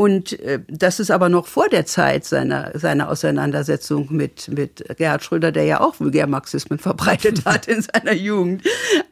Und 0.00 0.40
äh, 0.40 0.60
das 0.66 0.98
ist 0.98 1.10
aber 1.10 1.28
noch 1.28 1.46
vor 1.46 1.68
der 1.68 1.84
Zeit 1.84 2.24
seiner, 2.24 2.70
seiner 2.72 3.10
Auseinandersetzung 3.10 4.08
mit, 4.08 4.48
mit 4.48 4.82
Gerhard 4.96 5.22
Schröder, 5.22 5.52
der 5.52 5.64
ja 5.64 5.82
auch 5.82 6.00
Vulgärmarxismen 6.00 6.78
verbreitet 6.78 7.44
hat 7.44 7.68
in 7.68 7.82
seiner 7.82 8.14
Jugend. 8.14 8.62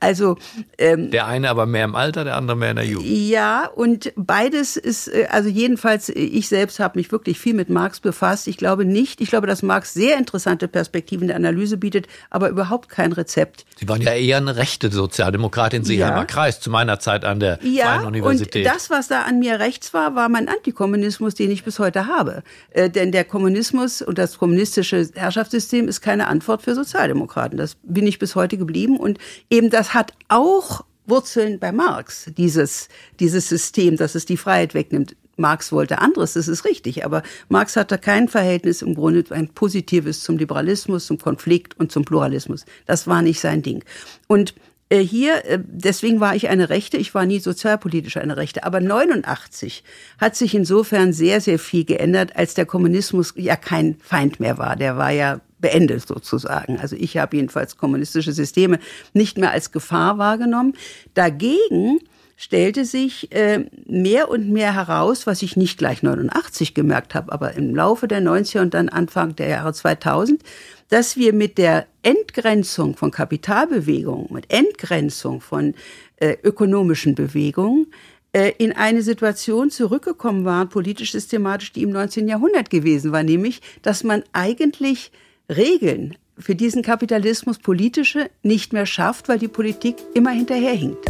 Also 0.01 0.39
ähm, 0.79 1.11
Der 1.11 1.27
eine 1.27 1.51
aber 1.51 1.67
mehr 1.67 1.85
im 1.85 1.95
Alter, 1.95 2.25
der 2.25 2.37
andere 2.37 2.57
mehr 2.57 2.71
in 2.71 2.77
der 2.77 2.87
Jugend. 2.87 3.07
Ja, 3.07 3.67
und 3.67 4.15
beides 4.17 4.79
ist, 4.79 5.09
äh, 5.09 5.27
also 5.29 5.51
jedenfalls, 5.51 6.09
ich 6.09 6.49
selbst 6.49 6.81
habe 6.81 6.99
mich 6.99 7.13
wirklich 7.13 7.39
viel 7.39 7.53
mit 7.53 7.69
Marx 7.69 8.01
befasst. 8.01 8.49
Ich 8.49 8.57
glaube 8.57 8.87
nicht, 8.87 9.21
ich 9.21 9.29
glaube, 9.29 9.47
dass 9.47 9.63
Marx 9.63 9.93
sehr 9.93 10.17
interessante 10.17 10.69
Perspektiven 10.69 11.27
der 11.27 11.37
Analyse 11.37 11.77
bietet, 11.77 12.07
aber 12.31 12.49
überhaupt 12.49 12.89
kein 12.89 13.13
Rezept. 13.13 13.67
Sie 13.77 13.87
waren 13.91 14.01
ja 14.01 14.15
eher 14.15 14.39
eine 14.39 14.57
rechte 14.57 14.91
Sozialdemokratin, 14.91 15.85
Seeheimer 15.85 16.21
ja. 16.21 16.25
Kreis, 16.25 16.61
zu 16.61 16.71
meiner 16.71 16.99
Zeit 16.99 17.27
an 17.27 17.41
der 17.41 17.59
ja, 17.63 17.97
Freien 17.97 18.07
Universität. 18.07 18.67
Und 18.67 18.75
das, 18.75 18.89
was 18.89 19.09
da 19.09 19.25
an 19.25 19.39
mir 19.39 19.61
rechts 19.61 19.93
war, 19.93 20.15
war, 20.15 20.31
mein 20.31 20.49
Antikommunismus, 20.79 21.35
den 21.35 21.51
ich 21.51 21.65
bis 21.65 21.79
heute 21.79 22.07
habe. 22.07 22.43
Äh, 22.71 22.89
denn 22.89 23.11
der 23.11 23.25
Kommunismus 23.25 24.01
und 24.01 24.17
das 24.19 24.39
kommunistische 24.39 25.09
Herrschaftssystem 25.15 25.89
ist 25.89 26.01
keine 26.01 26.29
Antwort 26.29 26.63
für 26.63 26.75
Sozialdemokraten. 26.75 27.59
Das 27.59 27.77
bin 27.83 28.07
ich 28.07 28.19
bis 28.19 28.37
heute 28.37 28.57
geblieben. 28.57 28.97
Und 28.97 29.19
eben 29.51 29.71
das 29.71 29.93
hat 29.95 30.13
auch 30.29 30.85
Wurzeln 31.07 31.59
bei 31.59 31.73
Marx, 31.73 32.31
dieses, 32.37 32.89
dieses 33.19 33.49
System, 33.49 33.97
dass 33.97 34.15
es 34.15 34.25
die 34.25 34.37
Freiheit 34.37 34.75
wegnimmt. 34.75 35.17
Marx 35.37 35.73
wollte 35.73 36.01
anderes, 36.01 36.33
das 36.33 36.49
ist 36.49 36.65
richtig, 36.65 37.05
aber 37.05 37.23
Marx 37.49 37.77
hatte 37.77 37.97
kein 37.97 38.27
Verhältnis 38.27 38.83
im 38.83 38.97
Grunde 38.97 39.25
ein 39.31 39.49
positives 39.49 40.23
zum 40.25 40.37
Liberalismus, 40.37 41.07
zum 41.07 41.19
Konflikt 41.19 41.79
und 41.79 41.93
zum 41.93 42.05
Pluralismus. 42.05 42.65
Das 42.87 43.07
war 43.07 43.23
nicht 43.23 43.39
sein 43.39 43.63
Ding. 43.63 43.85
Und 44.27 44.55
hier, 44.97 45.45
äh, 45.45 45.59
deswegen 45.63 46.21
war 46.21 46.35
ich 46.35 46.49
eine 46.49 46.71
Rechte, 46.71 46.97
ich 46.97 47.15
war 47.15 47.27
nie 47.27 47.41
sozialpolitisch 47.41 48.17
eine 48.17 48.37
Rechte, 48.37 48.65
aber 48.65 48.81
89 48.81 49.85
hat 50.19 50.35
sich 50.35 50.55
insofern 50.55 51.13
sehr, 51.13 51.41
sehr 51.41 51.59
viel 51.59 51.85
geändert, 51.85 52.37
als 52.37 52.55
der 52.55 52.67
Kommunismus 52.67 53.35
ja 53.37 53.57
kein 53.57 53.97
Feind 54.01 54.41
mehr 54.41 54.57
war. 54.57 54.77
Der 54.77 54.97
war 54.97 55.11
ja 55.11 55.41
beendet 55.61 56.07
sozusagen. 56.07 56.79
Also 56.79 56.97
ich 56.97 57.17
habe 57.17 57.37
jedenfalls 57.37 57.77
kommunistische 57.77 58.33
Systeme 58.33 58.79
nicht 59.13 59.39
mehr 59.39 59.51
als 59.51 59.73
Gefahr 59.73 60.19
wahrgenommen. 60.19 60.75
Dagegen 61.15 61.99
stellte 62.39 62.85
sich 62.85 63.33
äh, 63.35 63.67
mehr 63.85 64.31
und 64.31 64.49
mehr 64.49 64.73
heraus, 64.73 65.27
was 65.27 65.43
ich 65.43 65.57
nicht 65.57 65.77
gleich 65.77 66.05
89 66.05 66.73
gemerkt 66.73 67.17
habe, 67.17 67.33
aber 67.33 67.55
im 67.55 67.75
Laufe 67.75 68.07
der 68.07 68.23
90er 68.23 68.61
und 68.61 68.75
dann 68.75 68.89
Anfang 68.89 69.35
der 69.35 69.49
Jahre 69.49 69.73
2000, 69.75 70.41
dass 70.89 71.17
wir 71.17 71.33
mit 71.33 71.59
der 71.59 71.87
Entgrenzung 72.03 72.97
von 72.97 73.11
Kapitalbewegungen, 73.11 74.29
mit 74.31 74.53
Entgrenzung 74.53 75.41
von 75.41 75.75
äh, 76.17 76.37
ökonomischen 76.45 77.17
Bewegungen 77.17 77.89
äh, 78.33 78.53
in 78.59 78.73
eine 78.73 79.03
Situation 79.03 79.71
zurückgekommen 79.71 80.45
waren, 80.45 80.69
politisch 80.69 81.13
systematisch, 81.13 81.73
die 81.73 81.83
im 81.83 81.91
19. 81.91 82.29
Jahrhundert 82.29 82.71
gewesen 82.71 83.11
war, 83.11 83.25
nämlich, 83.25 83.61
dass 83.83 84.05
man 84.05 84.23
eigentlich 84.33 85.11
Regeln 85.51 86.17
für 86.39 86.55
diesen 86.55 86.83
Kapitalismus 86.83 87.59
politische 87.59 88.31
nicht 88.45 88.73
mehr 88.73 88.87
schafft, 88.87 89.29
weil 89.29 89.41
die 89.41 89.49
Politik 89.49 89.97
immer 90.15 90.31
hinterherhinkt. 90.31 91.05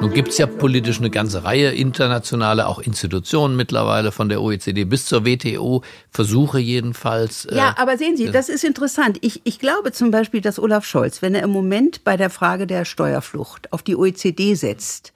Nun 0.00 0.12
gibt 0.12 0.28
es 0.28 0.38
ja 0.38 0.46
politisch 0.46 1.00
eine 1.00 1.10
ganze 1.10 1.42
Reihe 1.42 1.72
internationale, 1.72 2.68
auch 2.68 2.78
Institutionen 2.78 3.56
mittlerweile 3.56 4.12
von 4.12 4.28
der 4.28 4.40
OECD 4.40 4.84
bis 4.84 5.06
zur 5.06 5.26
WTO, 5.26 5.82
Versuche 6.10 6.60
jedenfalls. 6.60 7.46
Äh, 7.46 7.56
ja, 7.56 7.74
aber 7.76 7.98
sehen 7.98 8.16
Sie, 8.16 8.30
das 8.30 8.48
ist 8.48 8.62
interessant. 8.62 9.18
Ich, 9.22 9.40
ich 9.42 9.58
glaube 9.58 9.90
zum 9.90 10.12
Beispiel, 10.12 10.40
dass 10.40 10.60
Olaf 10.60 10.84
Scholz, 10.84 11.20
wenn 11.20 11.34
er 11.34 11.42
im 11.42 11.50
Moment 11.50 12.04
bei 12.04 12.16
der 12.16 12.30
Frage 12.30 12.68
der 12.68 12.84
Steuerflucht 12.84 13.72
auf 13.72 13.82
die 13.82 13.96
OECD 13.96 14.54
setzt, 14.54 15.12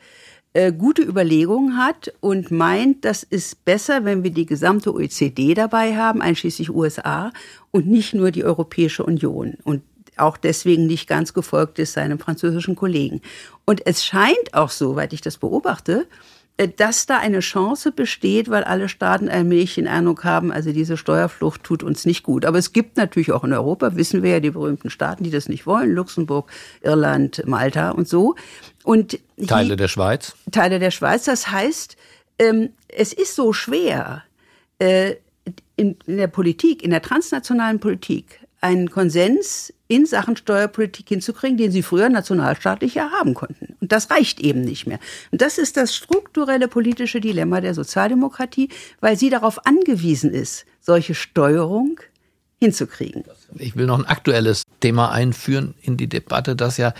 äh, 0.52 0.72
gute 0.72 1.02
Überlegungen 1.02 1.76
hat 1.78 2.12
und 2.20 2.50
meint, 2.50 3.04
das 3.04 3.22
ist 3.22 3.64
besser, 3.64 4.04
wenn 4.04 4.24
wir 4.24 4.32
die 4.32 4.46
gesamte 4.46 4.92
OECD 4.92 5.54
dabei 5.54 5.96
haben, 5.96 6.20
einschließlich 6.20 6.70
USA 6.70 7.32
und 7.70 7.86
nicht 7.86 8.14
nur 8.14 8.32
die 8.32 8.44
Europäische 8.44 9.04
Union. 9.04 9.54
Und 9.62 9.82
auch 10.16 10.36
deswegen 10.36 10.86
nicht 10.86 11.08
ganz 11.08 11.32
gefolgt 11.32 11.78
ist 11.78 11.94
seinem 11.94 12.18
französischen 12.18 12.76
Kollegen. 12.76 13.20
Und 13.64 13.86
es 13.86 14.04
scheint 14.04 14.52
auch 14.52 14.70
so, 14.70 14.96
weil 14.96 15.12
ich 15.12 15.20
das 15.20 15.38
beobachte, 15.38 16.06
äh, 16.58 16.68
dass 16.68 17.06
da 17.06 17.18
eine 17.18 17.40
Chance 17.40 17.92
besteht, 17.92 18.50
weil 18.50 18.64
alle 18.64 18.88
Staaten 18.88 19.28
allmählich 19.28 19.76
den 19.76 19.88
Eindruck 19.88 20.24
haben, 20.24 20.52
also 20.52 20.72
diese 20.72 20.96
Steuerflucht 20.96 21.64
tut 21.64 21.82
uns 21.82 22.04
nicht 22.04 22.22
gut. 22.22 22.44
Aber 22.44 22.58
es 22.58 22.72
gibt 22.72 22.96
natürlich 22.96 23.32
auch 23.32 23.44
in 23.44 23.52
Europa, 23.52 23.96
wissen 23.96 24.22
wir 24.22 24.32
ja, 24.32 24.40
die 24.40 24.50
berühmten 24.50 24.90
Staaten, 24.90 25.24
die 25.24 25.30
das 25.30 25.48
nicht 25.48 25.66
wollen, 25.66 25.92
Luxemburg, 25.94 26.50
Irland, 26.82 27.42
Malta 27.46 27.90
und 27.90 28.06
so. 28.06 28.34
Und 28.84 29.18
Teile 29.46 29.76
der 29.76 29.88
Schweiz? 29.88 30.34
Teile 30.50 30.78
der 30.78 30.90
Schweiz. 30.90 31.24
Das 31.24 31.50
heißt, 31.50 31.96
ähm, 32.38 32.70
es 32.88 33.12
ist 33.12 33.34
so 33.34 33.52
schwer, 33.52 34.22
äh, 34.78 35.14
in, 35.76 35.96
in 36.06 36.16
der 36.18 36.26
Politik, 36.26 36.82
in 36.82 36.90
der 36.90 37.02
transnationalen 37.02 37.80
Politik, 37.80 38.40
einen 38.62 38.90
Konsens 38.90 39.74
in 39.88 40.06
Sachen 40.06 40.36
Steuerpolitik 40.36 41.08
hinzukriegen, 41.08 41.58
den 41.58 41.72
sie 41.72 41.82
früher 41.82 42.08
nationalstaatlich 42.08 42.94
ja 42.94 43.10
haben 43.10 43.34
konnten. 43.34 43.76
Und 43.80 43.92
das 43.92 44.10
reicht 44.10 44.40
eben 44.40 44.62
nicht 44.62 44.86
mehr. 44.86 45.00
Und 45.32 45.42
das 45.42 45.58
ist 45.58 45.76
das 45.76 45.94
strukturelle 45.94 46.68
politische 46.68 47.20
Dilemma 47.20 47.60
der 47.60 47.74
Sozialdemokratie, 47.74 48.68
weil 49.00 49.18
sie 49.18 49.28
darauf 49.28 49.66
angewiesen 49.66 50.30
ist, 50.30 50.64
solche 50.80 51.14
Steuerung 51.14 52.00
hinzukriegen. 52.60 53.24
Ich 53.58 53.76
will 53.76 53.86
noch 53.86 53.98
ein 53.98 54.06
aktuelles 54.06 54.62
Thema 54.80 55.10
einführen 55.10 55.74
in 55.82 55.96
die 55.96 56.08
Debatte, 56.08 56.54
das 56.54 56.76
ja 56.76 56.94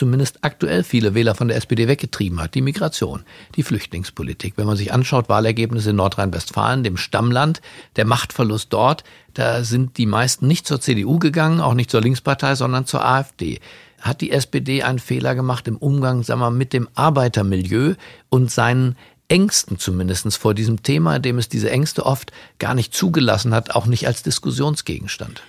zumindest 0.00 0.38
aktuell 0.40 0.82
viele 0.82 1.14
Wähler 1.14 1.34
von 1.34 1.48
der 1.48 1.58
SPD 1.58 1.86
weggetrieben 1.86 2.40
hat, 2.40 2.54
die 2.54 2.62
Migration, 2.62 3.22
die 3.56 3.62
Flüchtlingspolitik. 3.62 4.54
Wenn 4.56 4.64
man 4.64 4.78
sich 4.78 4.94
anschaut, 4.94 5.28
Wahlergebnisse 5.28 5.90
in 5.90 5.96
Nordrhein-Westfalen, 5.96 6.82
dem 6.82 6.96
Stammland, 6.96 7.60
der 7.96 8.06
Machtverlust 8.06 8.72
dort, 8.72 9.04
da 9.34 9.62
sind 9.62 9.98
die 9.98 10.06
meisten 10.06 10.46
nicht 10.46 10.66
zur 10.66 10.80
CDU 10.80 11.18
gegangen, 11.18 11.60
auch 11.60 11.74
nicht 11.74 11.90
zur 11.90 12.00
Linkspartei, 12.00 12.54
sondern 12.54 12.86
zur 12.86 13.04
AfD. 13.04 13.60
Hat 14.00 14.22
die 14.22 14.30
SPD 14.30 14.82
einen 14.82 15.00
Fehler 15.00 15.34
gemacht 15.34 15.68
im 15.68 15.76
Umgang, 15.76 16.22
sagen 16.22 16.40
wir, 16.40 16.50
mit 16.50 16.72
dem 16.72 16.88
Arbeitermilieu 16.94 17.96
und 18.30 18.50
seinen 18.50 18.96
Ängsten 19.28 19.78
zumindest 19.78 20.34
vor 20.38 20.54
diesem 20.54 20.82
Thema, 20.82 21.18
dem 21.18 21.36
es 21.36 21.50
diese 21.50 21.70
Ängste 21.70 22.06
oft 22.06 22.32
gar 22.58 22.74
nicht 22.74 22.94
zugelassen 22.94 23.52
hat, 23.52 23.74
auch 23.74 23.84
nicht 23.84 24.06
als 24.06 24.22
Diskussionsgegenstand? 24.22 25.42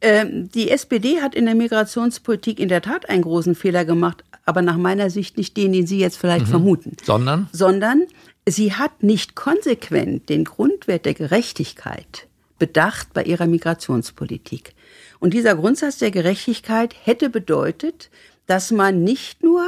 Ähm, 0.00 0.50
die 0.50 0.70
SPD 0.70 1.20
hat 1.22 1.34
in 1.34 1.46
der 1.46 1.54
Migrationspolitik 1.54 2.60
in 2.60 2.68
der 2.68 2.82
Tat 2.82 3.08
einen 3.08 3.22
großen 3.22 3.54
Fehler 3.54 3.84
gemacht, 3.84 4.24
aber 4.44 4.62
nach 4.62 4.76
meiner 4.76 5.10
Sicht 5.10 5.36
nicht 5.36 5.56
den, 5.56 5.72
den 5.72 5.86
Sie 5.86 5.98
jetzt 5.98 6.18
vielleicht 6.18 6.46
mhm. 6.46 6.50
vermuten. 6.50 6.96
Sondern? 7.02 7.48
Sondern 7.52 8.06
sie 8.46 8.72
hat 8.72 9.02
nicht 9.02 9.34
konsequent 9.34 10.28
den 10.28 10.44
Grundwert 10.44 11.04
der 11.04 11.14
Gerechtigkeit 11.14 12.26
bedacht 12.58 13.12
bei 13.12 13.22
ihrer 13.24 13.46
Migrationspolitik. 13.46 14.74
Und 15.18 15.34
dieser 15.34 15.56
Grundsatz 15.56 15.98
der 15.98 16.10
Gerechtigkeit 16.10 16.94
hätte 17.04 17.28
bedeutet, 17.28 18.10
dass 18.46 18.70
man 18.70 19.02
nicht 19.02 19.42
nur 19.42 19.64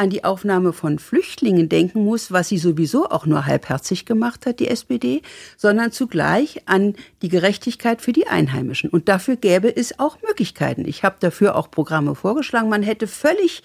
an 0.00 0.08
die 0.08 0.24
Aufnahme 0.24 0.72
von 0.72 0.98
Flüchtlingen 0.98 1.68
denken 1.68 2.02
muss, 2.02 2.32
was 2.32 2.48
sie 2.48 2.56
sowieso 2.56 3.10
auch 3.10 3.26
nur 3.26 3.44
halbherzig 3.44 4.06
gemacht 4.06 4.46
hat, 4.46 4.58
die 4.58 4.68
SPD, 4.68 5.20
sondern 5.58 5.92
zugleich 5.92 6.62
an 6.66 6.94
die 7.20 7.28
Gerechtigkeit 7.28 8.00
für 8.00 8.14
die 8.14 8.26
Einheimischen. 8.26 8.88
Und 8.88 9.10
dafür 9.10 9.36
gäbe 9.36 9.76
es 9.76 9.98
auch 9.98 10.16
Möglichkeiten. 10.22 10.86
Ich 10.88 11.04
habe 11.04 11.16
dafür 11.20 11.54
auch 11.54 11.70
Programme 11.70 12.14
vorgeschlagen. 12.14 12.70
Man 12.70 12.82
hätte 12.82 13.06
völlig 13.06 13.62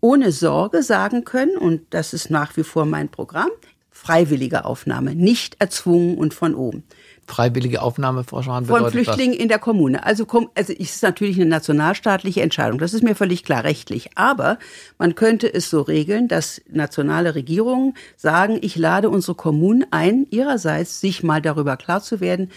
ohne 0.00 0.32
Sorge 0.32 0.82
sagen 0.82 1.24
können, 1.24 1.58
und 1.58 1.82
das 1.90 2.14
ist 2.14 2.30
nach 2.30 2.56
wie 2.56 2.64
vor 2.64 2.86
mein 2.86 3.10
Programm, 3.10 3.50
freiwillige 3.90 4.64
Aufnahme, 4.64 5.14
nicht 5.14 5.56
erzwungen 5.60 6.16
und 6.16 6.32
von 6.32 6.54
oben 6.54 6.84
freiwillige 7.26 7.82
Aufnahmevorschriften 7.82 8.66
Von 8.66 8.90
Flüchtlingen 8.90 9.34
was? 9.34 9.42
in 9.42 9.48
der 9.48 9.58
Kommune. 9.58 10.04
Also, 10.04 10.26
also 10.54 10.72
ist 10.72 11.02
natürlich 11.02 11.36
eine 11.36 11.46
nationalstaatliche 11.46 12.42
Entscheidung. 12.42 12.78
Das 12.78 12.94
ist 12.94 13.02
mir 13.02 13.14
völlig 13.14 13.44
klar 13.44 13.64
rechtlich. 13.64 14.10
Aber 14.16 14.58
man 14.98 15.14
könnte 15.14 15.52
es 15.52 15.70
so 15.70 15.82
regeln, 15.82 16.28
dass 16.28 16.60
nationale 16.70 17.34
Regierungen 17.34 17.94
sagen, 18.16 18.58
ich 18.60 18.76
lade 18.76 19.10
unsere 19.10 19.34
Kommunen 19.34 19.84
ein, 19.90 20.26
ihrerseits 20.30 21.00
sich 21.00 21.22
mal 21.22 21.40
darüber 21.40 21.76
klar 21.76 22.02
zu 22.02 22.20
werden, 22.20 22.50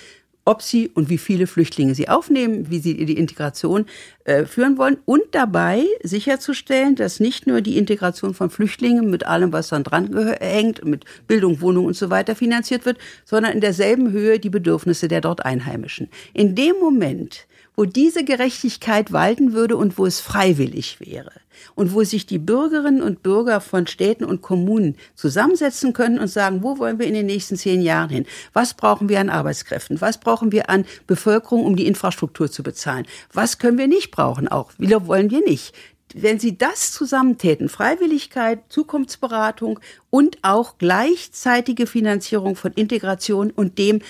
ob 0.47 0.61
sie 0.61 0.89
und 0.93 1.09
wie 1.09 1.17
viele 1.17 1.45
Flüchtlinge 1.45 1.93
sie 1.93 2.07
aufnehmen, 2.07 2.69
wie 2.69 2.79
sie 2.79 3.05
die 3.05 3.17
Integration 3.17 3.85
äh, 4.23 4.45
führen 4.45 4.77
wollen 4.77 4.97
und 5.05 5.23
dabei 5.31 5.83
sicherzustellen, 6.03 6.95
dass 6.95 7.19
nicht 7.19 7.47
nur 7.47 7.59
die 7.59 7.77
Integration 7.77 8.33
von 8.33 8.49
Flüchtlingen 8.49 9.09
mit 9.09 9.25
allem, 9.25 9.51
was 9.51 9.67
dann 9.67 9.83
dran 9.83 10.15
hängt, 10.39 10.85
mit 10.85 11.03
Bildung, 11.27 11.59
Wohnung 11.59 11.85
und 11.85 11.97
so 11.97 12.09
weiter 12.09 12.33
finanziert 12.33 12.85
wird, 12.85 12.97
sondern 13.25 13.51
in 13.51 13.61
derselben 13.61 14.11
Höhe 14.11 14.39
die 14.39 14.49
Bedürfnisse 14.49 15.09
der 15.09 15.19
dort 15.19 15.43
Einheimischen. 15.43 16.07
In 16.33 16.55
dem 16.55 16.77
Moment, 16.79 17.45
wo 17.77 17.85
diese 17.85 18.25
Gerechtigkeit 18.25 19.13
walten 19.13 19.53
würde 19.53 19.77
und 19.77 19.99
wo 19.99 20.07
es 20.07 20.19
freiwillig 20.19 20.99
wäre 20.99 21.31
und 21.75 21.93
wo 21.93 22.03
sich 22.03 22.25
die 22.25 22.39
Bürgerinnen 22.39 23.03
und 23.03 23.21
Bürger 23.21 23.61
von 23.61 23.85
Städten 23.85 24.25
und 24.25 24.41
Kommunen 24.41 24.95
zusammensetzen 25.13 25.93
können 25.93 26.17
und 26.17 26.27
sagen, 26.27 26.63
wo 26.63 26.79
wollen 26.79 26.97
wir 26.97 27.05
in 27.05 27.13
den 27.13 27.27
nächsten 27.27 27.55
zehn 27.55 27.83
Jahren 27.83 28.09
hin? 28.09 28.25
Was 28.51 28.73
brauchen 28.73 29.09
wir 29.09 29.19
an 29.19 29.29
Arbeitskräften? 29.29 30.01
Was 30.01 30.19
brauchen 30.19 30.51
wir 30.51 30.71
an 30.71 30.85
Bevölkerung, 31.05 31.65
um 31.65 31.75
die 31.75 31.85
Infrastruktur 31.85 32.51
zu 32.51 32.63
bezahlen? 32.63 33.05
Was 33.31 33.59
können 33.59 33.77
wir 33.77 33.87
nicht 33.87 34.09
brauchen 34.09 34.47
auch? 34.47 34.71
Wie 34.79 34.91
wollen 35.05 35.29
wir 35.29 35.41
nicht? 35.41 35.73
wenn 36.15 36.39
Sie 36.39 36.57
das 36.57 36.91
zusammentäten, 36.93 37.69
Freiwilligkeit, 37.69 38.59
Zukunftsberatung 38.69 39.79
und 40.09 40.37
auch 40.41 40.77
gleichzeitige 40.77 41.85
Finanzierung 41.85 42.55
von 42.55 42.71
Integration 42.73 43.51
und 43.51 43.77
dem 43.77 44.01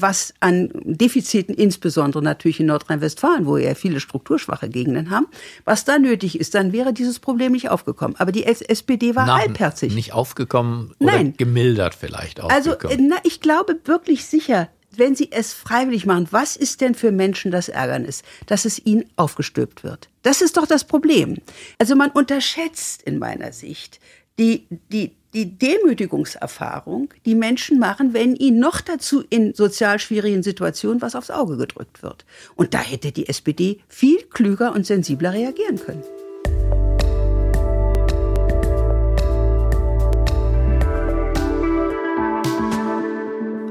was 0.00 0.34
an 0.40 0.70
Defiziten, 0.84 1.54
insbesondere 1.54 2.22
natürlich 2.22 2.60
in 2.60 2.66
Nordrhein-Westfalen, 2.66 3.46
wo 3.46 3.56
wir 3.56 3.64
ja 3.64 3.74
viele 3.74 4.00
strukturschwache 4.00 4.68
Gegenden 4.68 5.10
haben, 5.10 5.26
was 5.64 5.84
da 5.84 5.98
nötig 5.98 6.38
ist, 6.38 6.54
dann 6.54 6.72
wäre 6.72 6.92
dieses 6.92 7.18
Problem 7.18 7.52
nicht 7.52 7.68
aufgekommen. 7.68 8.16
Aber 8.18 8.32
die 8.32 8.44
SPD 8.44 9.14
war 9.14 9.26
Na, 9.26 9.38
halbherzig. 9.38 9.94
Nicht 9.94 10.12
aufgekommen 10.12 10.94
oder 10.98 11.12
Nein. 11.12 11.34
gemildert 11.36 11.94
vielleicht 11.94 12.40
aufgekommen. 12.40 12.96
Also 12.96 13.08
na, 13.08 13.16
ich 13.24 13.40
glaube 13.40 13.78
wirklich 13.84 14.24
sicher, 14.26 14.68
wenn 14.94 15.14
Sie 15.14 15.32
es 15.32 15.52
freiwillig 15.52 16.06
machen, 16.06 16.28
was 16.30 16.56
ist 16.56 16.80
denn 16.80 16.94
für 16.94 17.12
Menschen 17.12 17.50
das 17.50 17.68
Ärgernis, 17.68 18.22
dass 18.46 18.64
es 18.64 18.84
ihnen 18.84 19.04
aufgestülpt 19.16 19.84
wird? 19.84 20.08
Das 20.22 20.42
ist 20.42 20.56
doch 20.56 20.66
das 20.66 20.84
Problem. 20.84 21.38
Also 21.78 21.96
man 21.96 22.10
unterschätzt 22.10 23.02
in 23.02 23.18
meiner 23.18 23.52
Sicht 23.52 24.00
die, 24.42 24.66
die, 24.90 25.12
die 25.34 25.56
Demütigungserfahrung, 25.56 27.10
die 27.24 27.36
Menschen 27.36 27.78
machen, 27.78 28.12
wenn 28.12 28.34
ihnen 28.34 28.58
noch 28.58 28.80
dazu 28.80 29.22
in 29.30 29.54
sozial 29.54 30.00
schwierigen 30.00 30.42
Situationen 30.42 31.00
was 31.00 31.14
aufs 31.14 31.30
Auge 31.30 31.56
gedrückt 31.56 32.02
wird. 32.02 32.24
Und 32.56 32.74
da 32.74 32.80
hätte 32.80 33.12
die 33.12 33.28
SPD 33.28 33.78
viel 33.86 34.18
klüger 34.30 34.72
und 34.72 34.84
sensibler 34.84 35.32
reagieren 35.32 35.76
können. 35.78 36.02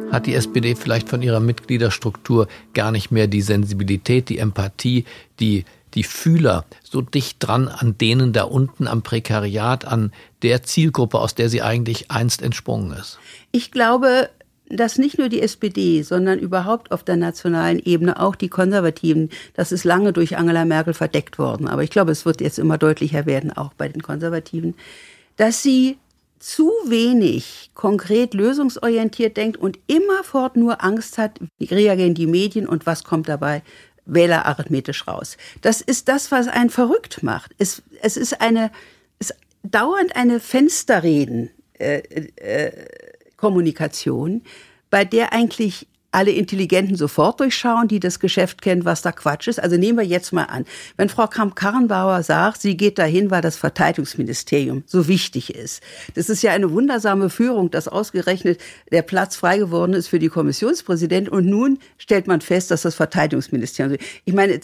Hat 0.09 0.25
die 0.25 0.35
SPD 0.35 0.75
vielleicht 0.75 1.09
von 1.09 1.21
ihrer 1.21 1.41
Mitgliederstruktur 1.41 2.47
gar 2.73 2.91
nicht 2.91 3.11
mehr 3.11 3.27
die 3.27 3.41
Sensibilität, 3.41 4.29
die 4.29 4.37
Empathie, 4.37 5.03
die 5.41 5.65
die 5.93 6.03
Fühler 6.03 6.65
so 6.83 7.01
dicht 7.01 7.37
dran 7.39 7.67
an 7.67 7.97
denen 7.97 8.33
da 8.33 8.43
unten 8.43 8.87
am 8.87 9.01
Prekariat, 9.01 9.85
an 9.85 10.11
der 10.41 10.63
Zielgruppe, 10.63 11.19
aus 11.19 11.35
der 11.35 11.49
sie 11.49 11.61
eigentlich 11.61 12.11
einst 12.11 12.41
entsprungen 12.41 12.93
ist? 12.93 13.19
Ich 13.51 13.71
glaube, 13.71 14.29
dass 14.69 14.97
nicht 14.97 15.17
nur 15.17 15.29
die 15.29 15.41
SPD, 15.41 16.01
sondern 16.01 16.39
überhaupt 16.39 16.91
auf 16.91 17.03
der 17.03 17.17
nationalen 17.17 17.79
Ebene 17.79 18.19
auch 18.19 18.35
die 18.35 18.49
Konservativen, 18.49 19.29
das 19.53 19.71
ist 19.71 19.83
lange 19.83 20.13
durch 20.13 20.37
Angela 20.37 20.65
Merkel 20.65 20.93
verdeckt 20.93 21.37
worden, 21.37 21.67
aber 21.67 21.83
ich 21.83 21.89
glaube, 21.89 22.11
es 22.11 22.25
wird 22.25 22.41
jetzt 22.41 22.59
immer 22.59 22.77
deutlicher 22.77 23.25
werden, 23.25 23.51
auch 23.51 23.73
bei 23.73 23.89
den 23.89 24.01
Konservativen, 24.01 24.75
dass 25.35 25.61
sie 25.61 25.97
zu 26.39 26.71
wenig 26.87 27.69
konkret 27.75 28.33
lösungsorientiert 28.33 29.37
denkt 29.37 29.57
und 29.57 29.77
immerfort 29.85 30.55
nur 30.55 30.83
Angst 30.83 31.19
hat, 31.19 31.39
wie 31.59 31.65
reagieren 31.65 32.15
die 32.15 32.25
Medien 32.25 32.67
und 32.67 32.87
was 32.87 33.03
kommt 33.03 33.29
dabei 33.29 33.61
Wähler 34.05 34.45
arithmetisch 34.45 35.07
raus. 35.07 35.37
Das 35.61 35.81
ist 35.81 36.07
das, 36.07 36.31
was 36.31 36.47
einen 36.47 36.69
verrückt 36.69 37.23
macht. 37.23 37.51
Es, 37.57 37.81
es 38.01 38.17
ist 38.17 38.41
eine, 38.41 38.71
es 39.19 39.33
dauernd 39.63 40.15
eine 40.15 40.39
Fensterreden, 40.39 41.49
äh, 41.79 41.99
äh, 42.35 42.71
Kommunikation, 43.37 44.43
bei 44.89 45.05
der 45.05 45.33
eigentlich 45.33 45.87
alle 46.11 46.31
Intelligenten 46.31 46.95
sofort 46.95 47.39
durchschauen, 47.39 47.87
die 47.87 47.99
das 47.99 48.19
Geschäft 48.19 48.61
kennen, 48.61 48.85
was 48.85 49.01
da 49.01 49.11
Quatsch 49.11 49.47
ist. 49.47 49.61
Also 49.61 49.77
nehmen 49.77 49.97
wir 49.97 50.05
jetzt 50.05 50.33
mal 50.33 50.43
an, 50.43 50.65
wenn 50.97 51.09
Frau 51.09 51.27
Kramp-Karrenbauer 51.27 52.23
sagt, 52.23 52.61
sie 52.61 52.75
geht 52.75 52.99
dahin, 52.99 53.31
weil 53.31 53.41
das 53.41 53.55
Verteidigungsministerium 53.55 54.83
so 54.85 55.07
wichtig 55.07 55.55
ist. 55.55 55.81
Das 56.15 56.29
ist 56.29 56.41
ja 56.43 56.51
eine 56.51 56.71
wundersame 56.71 57.29
Führung, 57.29 57.71
dass 57.71 57.87
ausgerechnet 57.87 58.59
der 58.91 59.01
Platz 59.03 59.35
frei 59.35 59.57
geworden 59.57 59.93
ist 59.93 60.09
für 60.09 60.19
die 60.19 60.29
Kommissionspräsident 60.29 61.29
und 61.29 61.45
nun 61.45 61.79
stellt 61.97 62.27
man 62.27 62.41
fest, 62.41 62.71
dass 62.71 62.81
das 62.81 62.95
Verteidigungsministerium, 62.95 63.97
ich 64.25 64.33
meine, 64.33 64.59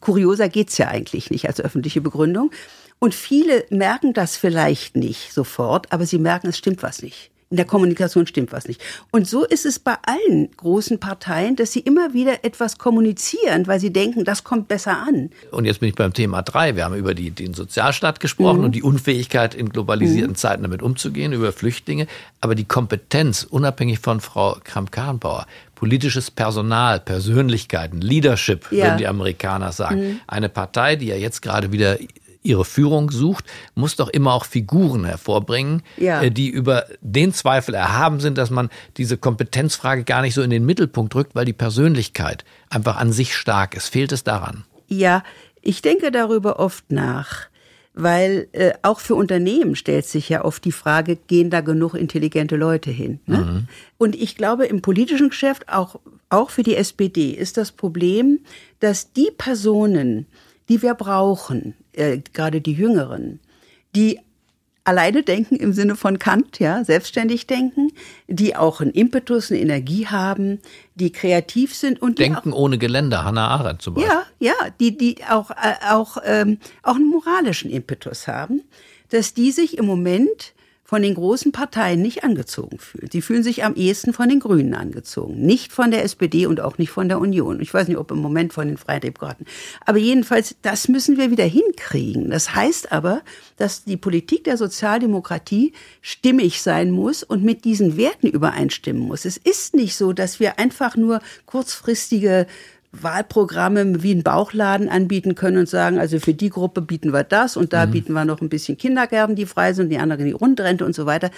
kurioser 0.00 0.48
geht's 0.48 0.78
ja 0.78 0.88
eigentlich 0.88 1.30
nicht 1.30 1.48
als 1.48 1.60
öffentliche 1.60 2.00
Begründung. 2.00 2.50
Und 2.98 3.14
viele 3.14 3.64
merken 3.70 4.14
das 4.14 4.36
vielleicht 4.36 4.96
nicht 4.96 5.32
sofort, 5.32 5.92
aber 5.92 6.06
sie 6.06 6.18
merken, 6.18 6.48
es 6.48 6.58
stimmt 6.58 6.82
was 6.82 7.02
nicht. 7.02 7.30
In 7.48 7.56
der 7.56 7.66
Kommunikation 7.66 8.26
stimmt 8.26 8.50
was 8.52 8.66
nicht. 8.66 8.82
Und 9.12 9.28
so 9.28 9.44
ist 9.44 9.66
es 9.66 9.78
bei 9.78 9.94
allen 10.04 10.50
großen 10.56 10.98
Parteien, 10.98 11.54
dass 11.54 11.72
sie 11.72 11.78
immer 11.78 12.12
wieder 12.12 12.44
etwas 12.44 12.76
kommunizieren, 12.76 13.68
weil 13.68 13.78
sie 13.78 13.92
denken, 13.92 14.24
das 14.24 14.42
kommt 14.42 14.66
besser 14.66 14.98
an. 14.98 15.30
Und 15.52 15.64
jetzt 15.64 15.78
bin 15.78 15.88
ich 15.88 15.94
beim 15.94 16.12
Thema 16.12 16.42
drei. 16.42 16.74
Wir 16.74 16.84
haben 16.84 16.96
über 16.96 17.14
die, 17.14 17.30
den 17.30 17.54
Sozialstaat 17.54 18.18
gesprochen 18.18 18.58
mhm. 18.58 18.64
und 18.64 18.72
die 18.74 18.82
Unfähigkeit, 18.82 19.54
in 19.54 19.68
globalisierten 19.68 20.32
mhm. 20.32 20.36
Zeiten 20.36 20.62
damit 20.62 20.82
umzugehen, 20.82 21.32
über 21.32 21.52
Flüchtlinge. 21.52 22.08
Aber 22.40 22.56
die 22.56 22.64
Kompetenz, 22.64 23.44
unabhängig 23.44 24.00
von 24.00 24.20
Frau 24.20 24.56
Kramp-Karrenbauer, 24.64 25.46
politisches 25.76 26.32
Personal, 26.32 26.98
Persönlichkeiten, 26.98 28.00
Leadership, 28.00 28.72
ja. 28.72 28.86
würden 28.86 28.98
die 28.98 29.06
Amerikaner 29.06 29.70
sagen. 29.70 30.00
Mhm. 30.00 30.20
Eine 30.26 30.48
Partei, 30.48 30.96
die 30.96 31.06
ja 31.06 31.16
jetzt 31.16 31.42
gerade 31.42 31.70
wieder 31.70 31.96
ihre 32.46 32.64
Führung 32.64 33.10
sucht, 33.10 33.44
muss 33.74 33.96
doch 33.96 34.08
immer 34.08 34.32
auch 34.32 34.44
Figuren 34.44 35.04
hervorbringen, 35.04 35.82
ja. 35.96 36.22
Äh, 36.22 36.30
die 36.30 36.48
über 36.48 36.86
den 37.00 37.32
Zweifel 37.32 37.74
erhaben 37.74 38.20
sind, 38.20 38.38
dass 38.38 38.50
man 38.50 38.70
diese 38.96 39.18
Kompetenzfrage 39.18 40.04
gar 40.04 40.22
nicht 40.22 40.34
so 40.34 40.42
in 40.42 40.50
den 40.50 40.64
Mittelpunkt 40.64 41.14
rückt, 41.14 41.34
weil 41.34 41.44
die 41.44 41.52
Persönlichkeit 41.52 42.44
einfach 42.70 42.96
an 42.96 43.12
sich 43.12 43.34
stark 43.34 43.76
ist. 43.76 43.88
Fehlt 43.88 44.12
es 44.12 44.24
daran? 44.24 44.64
Ja, 44.88 45.22
ich 45.62 45.82
denke 45.82 46.10
darüber 46.10 46.58
oft 46.58 46.90
nach. 46.90 47.48
Weil 47.98 48.48
äh, 48.52 48.74
auch 48.82 49.00
für 49.00 49.14
Unternehmen 49.14 49.74
stellt 49.74 50.04
sich 50.04 50.28
ja 50.28 50.44
oft 50.44 50.62
die 50.66 50.72
Frage, 50.72 51.16
gehen 51.16 51.48
da 51.48 51.62
genug 51.62 51.94
intelligente 51.94 52.54
Leute 52.54 52.90
hin? 52.90 53.20
Ne? 53.24 53.38
Mhm. 53.38 53.68
Und 53.96 54.14
ich 54.14 54.36
glaube, 54.36 54.66
im 54.66 54.82
politischen 54.82 55.30
Geschäft, 55.30 55.70
auch, 55.70 55.98
auch 56.28 56.50
für 56.50 56.62
die 56.62 56.76
SPD, 56.76 57.30
ist 57.30 57.56
das 57.56 57.72
Problem, 57.72 58.40
dass 58.80 59.14
die 59.14 59.30
Personen, 59.38 60.26
die 60.68 60.82
wir 60.82 60.92
brauchen, 60.92 61.74
äh, 61.96 62.20
gerade 62.32 62.60
die 62.60 62.72
Jüngeren, 62.72 63.40
die 63.94 64.20
alleine 64.86 65.22
denken 65.22 65.56
im 65.56 65.72
Sinne 65.72 65.96
von 65.96 66.18
Kant, 66.18 66.60
ja, 66.60 66.84
selbstständig 66.84 67.46
denken, 67.46 67.90
die 68.28 68.54
auch 68.54 68.80
einen 68.80 68.92
Impetus, 68.92 69.50
eine 69.50 69.60
Energie 69.60 70.06
haben, 70.06 70.60
die 70.94 71.10
kreativ 71.10 71.74
sind 71.74 72.00
und 72.00 72.18
denken 72.18 72.52
auch, 72.52 72.58
ohne 72.58 72.78
Geländer, 72.78 73.24
Hannah 73.24 73.48
Arendt 73.48 73.82
zum 73.82 73.94
Beispiel. 73.94 74.12
Ja, 74.12 74.24
ja, 74.38 74.70
die 74.78 74.96
die 74.96 75.16
auch 75.28 75.50
äh, 75.50 75.74
auch 75.90 76.18
ähm, 76.24 76.58
auch 76.82 76.94
einen 76.94 77.10
moralischen 77.10 77.70
Impetus 77.70 78.28
haben, 78.28 78.62
dass 79.10 79.34
die 79.34 79.50
sich 79.50 79.76
im 79.76 79.86
Moment 79.86 80.54
von 80.86 81.02
den 81.02 81.14
großen 81.14 81.52
Parteien 81.52 82.00
nicht 82.00 82.24
angezogen 82.24 82.78
fühlen. 82.78 83.08
Sie 83.12 83.22
fühlen 83.22 83.42
sich 83.42 83.64
am 83.64 83.74
ehesten 83.74 84.12
von 84.12 84.28
den 84.28 84.40
Grünen 84.40 84.74
angezogen, 84.74 85.44
nicht 85.44 85.72
von 85.72 85.90
der 85.90 86.04
SPD 86.04 86.46
und 86.46 86.60
auch 86.60 86.78
nicht 86.78 86.90
von 86.90 87.08
der 87.08 87.18
Union. 87.18 87.60
Ich 87.60 87.74
weiß 87.74 87.88
nicht, 87.88 87.98
ob 87.98 88.10
im 88.10 88.18
Moment 88.18 88.52
von 88.52 88.66
den 88.66 88.76
Freien. 88.76 88.96
Aber 89.84 89.98
jedenfalls, 89.98 90.56
das 90.62 90.88
müssen 90.88 91.18
wir 91.18 91.30
wieder 91.30 91.44
hinkriegen. 91.44 92.30
Das 92.30 92.54
heißt 92.54 92.92
aber, 92.92 93.22
dass 93.56 93.84
die 93.84 93.96
Politik 93.96 94.44
der 94.44 94.56
Sozialdemokratie 94.56 95.72
stimmig 96.00 96.62
sein 96.62 96.90
muss 96.90 97.22
und 97.22 97.44
mit 97.44 97.64
diesen 97.64 97.96
Werten 97.96 98.28
übereinstimmen 98.28 99.02
muss. 99.02 99.24
Es 99.24 99.36
ist 99.36 99.74
nicht 99.74 99.96
so, 99.96 100.12
dass 100.12 100.40
wir 100.40 100.58
einfach 100.58 100.96
nur 100.96 101.20
kurzfristige 101.44 102.46
Wahlprogramme 103.02 104.02
wie 104.02 104.12
einen 104.12 104.22
Bauchladen 104.22 104.88
anbieten 104.88 105.34
können 105.34 105.58
und 105.58 105.68
sagen, 105.68 105.98
also 105.98 106.18
für 106.20 106.34
die 106.34 106.50
Gruppe 106.50 106.82
bieten 106.82 107.12
wir 107.12 107.24
das 107.24 107.56
und 107.56 107.72
da 107.72 107.86
mhm. 107.86 107.90
bieten 107.90 108.12
wir 108.12 108.24
noch 108.24 108.40
ein 108.40 108.48
bisschen 108.48 108.76
Kindergärten, 108.76 109.36
die 109.36 109.46
frei 109.46 109.72
sind, 109.72 109.90
die 109.90 109.98
anderen 109.98 110.24
die 110.24 110.32
Rundrente 110.32 110.84
und 110.84 110.94
so 110.94 111.06
weiter. 111.06 111.30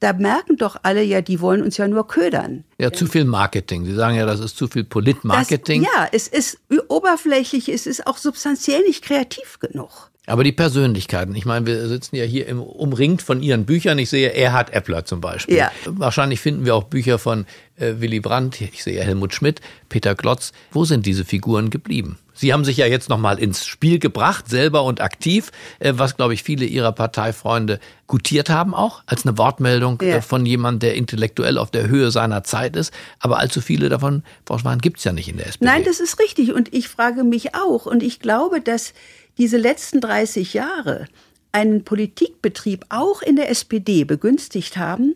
Da 0.00 0.12
merken 0.12 0.56
doch 0.56 0.76
alle 0.82 1.02
ja, 1.02 1.20
die 1.20 1.40
wollen 1.40 1.62
uns 1.62 1.76
ja 1.76 1.88
nur 1.88 2.06
ködern. 2.06 2.64
Ja, 2.78 2.92
zu 2.92 3.06
viel 3.06 3.24
Marketing. 3.24 3.84
Sie 3.84 3.94
sagen 3.94 4.16
ja, 4.16 4.26
das 4.26 4.40
ist 4.40 4.56
zu 4.56 4.68
viel 4.68 4.84
Politmarketing. 4.84 5.82
ja, 5.82 6.08
es 6.12 6.28
ist 6.28 6.58
oberflächlich, 6.88 7.68
es 7.68 7.86
ist 7.86 8.06
auch 8.06 8.18
substanziell 8.18 8.82
nicht 8.82 9.02
kreativ 9.02 9.58
genug. 9.60 10.10
Aber 10.26 10.42
die 10.42 10.52
Persönlichkeiten, 10.52 11.34
ich 11.34 11.44
meine, 11.44 11.66
wir 11.66 11.86
sitzen 11.86 12.16
ja 12.16 12.24
hier 12.24 12.46
im, 12.46 12.62
umringt 12.62 13.20
von 13.20 13.42
Ihren 13.42 13.66
Büchern. 13.66 13.98
Ich 13.98 14.08
sehe 14.08 14.32
Erhard 14.32 14.72
Eppler 14.72 15.04
zum 15.04 15.20
Beispiel. 15.20 15.56
Ja. 15.56 15.70
Wahrscheinlich 15.84 16.40
finden 16.40 16.64
wir 16.64 16.74
auch 16.74 16.84
Bücher 16.84 17.18
von 17.18 17.44
äh, 17.76 17.94
Willy 17.98 18.20
Brandt. 18.20 18.60
Ich 18.60 18.82
sehe 18.82 19.02
Helmut 19.02 19.34
Schmidt, 19.34 19.60
Peter 19.90 20.14
Glotz. 20.14 20.52
Wo 20.72 20.84
sind 20.86 21.04
diese 21.04 21.26
Figuren 21.26 21.68
geblieben? 21.68 22.18
Sie 22.34 22.52
haben 22.52 22.64
sich 22.64 22.76
ja 22.76 22.86
jetzt 22.86 23.08
nochmal 23.08 23.38
ins 23.38 23.66
Spiel 23.66 23.98
gebracht, 23.98 24.48
selber 24.48 24.82
und 24.84 25.00
aktiv, 25.00 25.50
äh, 25.78 25.94
was, 25.96 26.16
glaube 26.16 26.34
ich, 26.34 26.42
viele 26.42 26.64
Ihrer 26.64 26.92
Parteifreunde 26.92 27.78
gutiert 28.06 28.50
haben 28.50 28.74
auch, 28.74 29.02
als 29.06 29.24
eine 29.24 29.38
Wortmeldung 29.38 30.00
äh, 30.00 30.10
ja. 30.10 30.20
von 30.20 30.44
jemandem, 30.44 30.80
der 30.80 30.94
intellektuell 30.96 31.56
auf 31.56 31.70
der 31.70 31.88
Höhe 31.88 32.10
seiner 32.10 32.44
Zeit 32.44 32.76
ist. 32.76 32.92
Aber 33.20 33.38
allzu 33.38 33.60
viele 33.60 33.88
davon, 33.88 34.22
Frau 34.46 34.58
Schwan, 34.58 34.80
gibt 34.80 34.98
es 34.98 35.04
ja 35.04 35.12
nicht 35.12 35.28
in 35.28 35.36
der 35.36 35.46
SPD. 35.46 35.64
Nein, 35.64 35.84
das 35.84 36.00
ist 36.00 36.18
richtig. 36.18 36.52
Und 36.52 36.74
ich 36.74 36.88
frage 36.88 37.24
mich 37.24 37.54
auch. 37.54 37.86
Und 37.86 38.02
ich 38.02 38.20
glaube, 38.20 38.60
dass 38.60 38.92
diese 39.38 39.56
letzten 39.56 40.00
30 40.00 40.54
Jahre 40.54 41.06
einen 41.52 41.84
Politikbetrieb 41.84 42.84
auch 42.88 43.22
in 43.22 43.36
der 43.36 43.48
SPD 43.48 44.04
begünstigt 44.04 44.76
haben, 44.76 45.14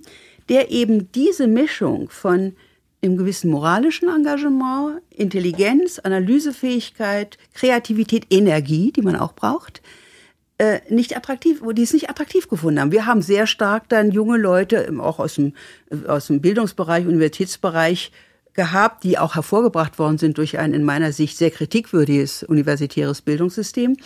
der 0.48 0.70
eben 0.70 1.10
diese 1.12 1.46
Mischung 1.46 2.08
von 2.10 2.54
im 3.00 3.16
gewissen 3.16 3.50
moralischen 3.50 4.08
Engagement, 4.08 5.00
Intelligenz, 5.10 5.98
Analysefähigkeit, 5.98 7.38
Kreativität, 7.54 8.26
Energie, 8.30 8.92
die 8.92 9.02
man 9.02 9.16
auch 9.16 9.32
braucht, 9.32 9.82
äh, 10.58 10.80
nicht 10.88 11.16
attraktiv, 11.16 11.60
wo 11.62 11.72
die 11.72 11.82
es 11.82 11.92
nicht 11.92 12.10
attraktiv 12.10 12.48
gefunden 12.48 12.80
haben. 12.80 12.92
Wir 12.92 13.06
haben 13.06 13.22
sehr 13.22 13.46
stark 13.46 13.88
dann 13.88 14.10
junge 14.10 14.38
Leute, 14.38 14.92
auch 14.98 15.20
aus 15.20 15.36
dem, 15.36 15.52
aus 16.08 16.26
dem 16.26 16.40
Bildungsbereich, 16.40 17.06
Universitätsbereich, 17.06 18.10
gehabt, 18.58 19.04
die 19.04 19.18
auch 19.18 19.36
hervorgebracht 19.36 20.00
worden 20.00 20.18
sind 20.18 20.36
durch 20.36 20.58
ein 20.58 20.74
in 20.74 20.82
meiner 20.82 21.12
Sicht 21.12 21.38
sehr 21.38 21.52
kritikwürdiges 21.52 22.42
universitäres 22.42 23.22
Bildungssystem, 23.22 23.96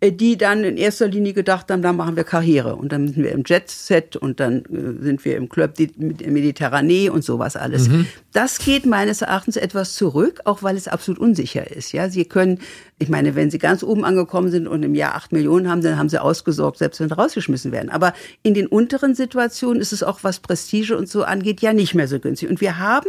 äh, 0.00 0.10
die 0.10 0.36
dann 0.36 0.64
in 0.64 0.76
erster 0.76 1.06
Linie 1.06 1.32
gedacht 1.32 1.70
haben, 1.70 1.80
da 1.80 1.92
machen 1.92 2.16
wir 2.16 2.24
Karriere 2.24 2.74
und 2.74 2.90
dann 2.90 3.06
sind 3.06 3.22
wir 3.22 3.30
im 3.30 3.44
Jet-Set 3.46 4.16
und 4.16 4.40
dann 4.40 4.64
äh, 4.64 5.00
sind 5.04 5.24
wir 5.24 5.36
im 5.36 5.48
Club 5.48 5.74
Mediterranee 5.78 7.08
und 7.08 7.22
sowas 7.22 7.54
alles. 7.54 7.88
Mhm. 7.88 8.06
Das 8.32 8.58
geht 8.58 8.84
meines 8.84 9.22
Erachtens 9.22 9.56
etwas 9.56 9.94
zurück, 9.94 10.40
auch 10.44 10.64
weil 10.64 10.76
es 10.76 10.88
absolut 10.88 11.20
unsicher 11.20 11.70
ist. 11.70 11.92
Ja, 11.92 12.10
Sie 12.10 12.24
können, 12.24 12.58
ich 12.98 13.08
meine, 13.08 13.36
wenn 13.36 13.52
Sie 13.52 13.58
ganz 13.58 13.84
oben 13.84 14.04
angekommen 14.04 14.50
sind 14.50 14.66
und 14.66 14.82
im 14.82 14.96
Jahr 14.96 15.14
acht 15.14 15.30
Millionen 15.30 15.70
haben, 15.70 15.82
dann 15.82 15.98
haben 15.98 16.08
Sie 16.08 16.20
ausgesorgt, 16.20 16.78
selbst 16.78 16.98
wenn 16.98 17.08
Sie 17.08 17.14
rausgeschmissen 17.14 17.70
werden. 17.70 17.90
Aber 17.90 18.12
in 18.42 18.54
den 18.54 18.66
unteren 18.66 19.14
Situationen 19.14 19.80
ist 19.80 19.92
es 19.92 20.02
auch, 20.02 20.24
was 20.24 20.40
Prestige 20.40 20.96
und 20.96 21.08
so 21.08 21.22
angeht, 21.22 21.60
ja 21.60 21.72
nicht 21.72 21.94
mehr 21.94 22.08
so 22.08 22.18
günstig. 22.18 22.50
Und 22.50 22.60
wir 22.60 22.80
haben 22.80 23.06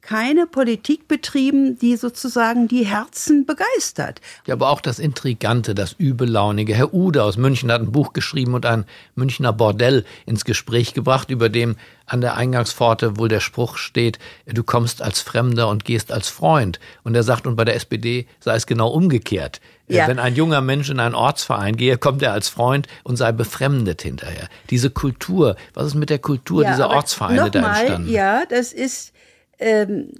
keine 0.00 0.46
Politik 0.46 1.08
betrieben, 1.08 1.78
die 1.78 1.96
sozusagen 1.96 2.68
die 2.68 2.86
Herzen 2.86 3.44
begeistert. 3.44 4.20
Ja, 4.46 4.54
aber 4.54 4.70
auch 4.70 4.80
das 4.80 4.98
Intrigante, 4.98 5.74
das 5.74 5.92
Übellaunige. 5.92 6.74
Herr 6.74 6.94
Ude 6.94 7.22
aus 7.24 7.36
München 7.36 7.70
hat 7.70 7.82
ein 7.82 7.92
Buch 7.92 8.12
geschrieben 8.12 8.54
und 8.54 8.64
ein 8.64 8.84
Münchner 9.16 9.52
Bordell 9.52 10.04
ins 10.24 10.44
Gespräch 10.44 10.94
gebracht, 10.94 11.30
über 11.30 11.48
dem 11.48 11.76
an 12.06 12.22
der 12.22 12.36
Eingangspforte 12.36 13.18
wohl 13.18 13.28
der 13.28 13.40
Spruch 13.40 13.76
steht, 13.76 14.18
du 14.46 14.62
kommst 14.62 15.02
als 15.02 15.20
Fremder 15.20 15.68
und 15.68 15.84
gehst 15.84 16.10
als 16.10 16.28
Freund. 16.28 16.80
Und 17.04 17.14
er 17.14 17.22
sagt, 17.22 17.46
und 17.46 17.56
bei 17.56 17.66
der 17.66 17.74
SPD 17.74 18.26
sei 18.40 18.54
es 18.54 18.66
genau 18.66 18.88
umgekehrt. 18.88 19.60
Ja. 19.88 20.08
Wenn 20.08 20.18
ein 20.18 20.34
junger 20.34 20.60
Mensch 20.60 20.88
in 20.90 21.00
einen 21.00 21.14
Ortsverein 21.14 21.76
gehe, 21.76 21.98
kommt 21.98 22.22
er 22.22 22.32
als 22.32 22.48
Freund 22.48 22.86
und 23.04 23.16
sei 23.16 23.32
befremdet 23.32 24.02
hinterher. 24.02 24.48
Diese 24.70 24.90
Kultur, 24.90 25.56
was 25.74 25.88
ist 25.88 25.94
mit 25.94 26.10
der 26.10 26.18
Kultur 26.18 26.62
ja, 26.62 26.70
dieser 26.70 26.90
Ortsvereine 26.90 27.50
da 27.50 27.58
entstanden? 27.58 28.10
Ja, 28.10 28.44
das 28.46 28.72
ist 28.72 29.12
ähm, 29.58 30.12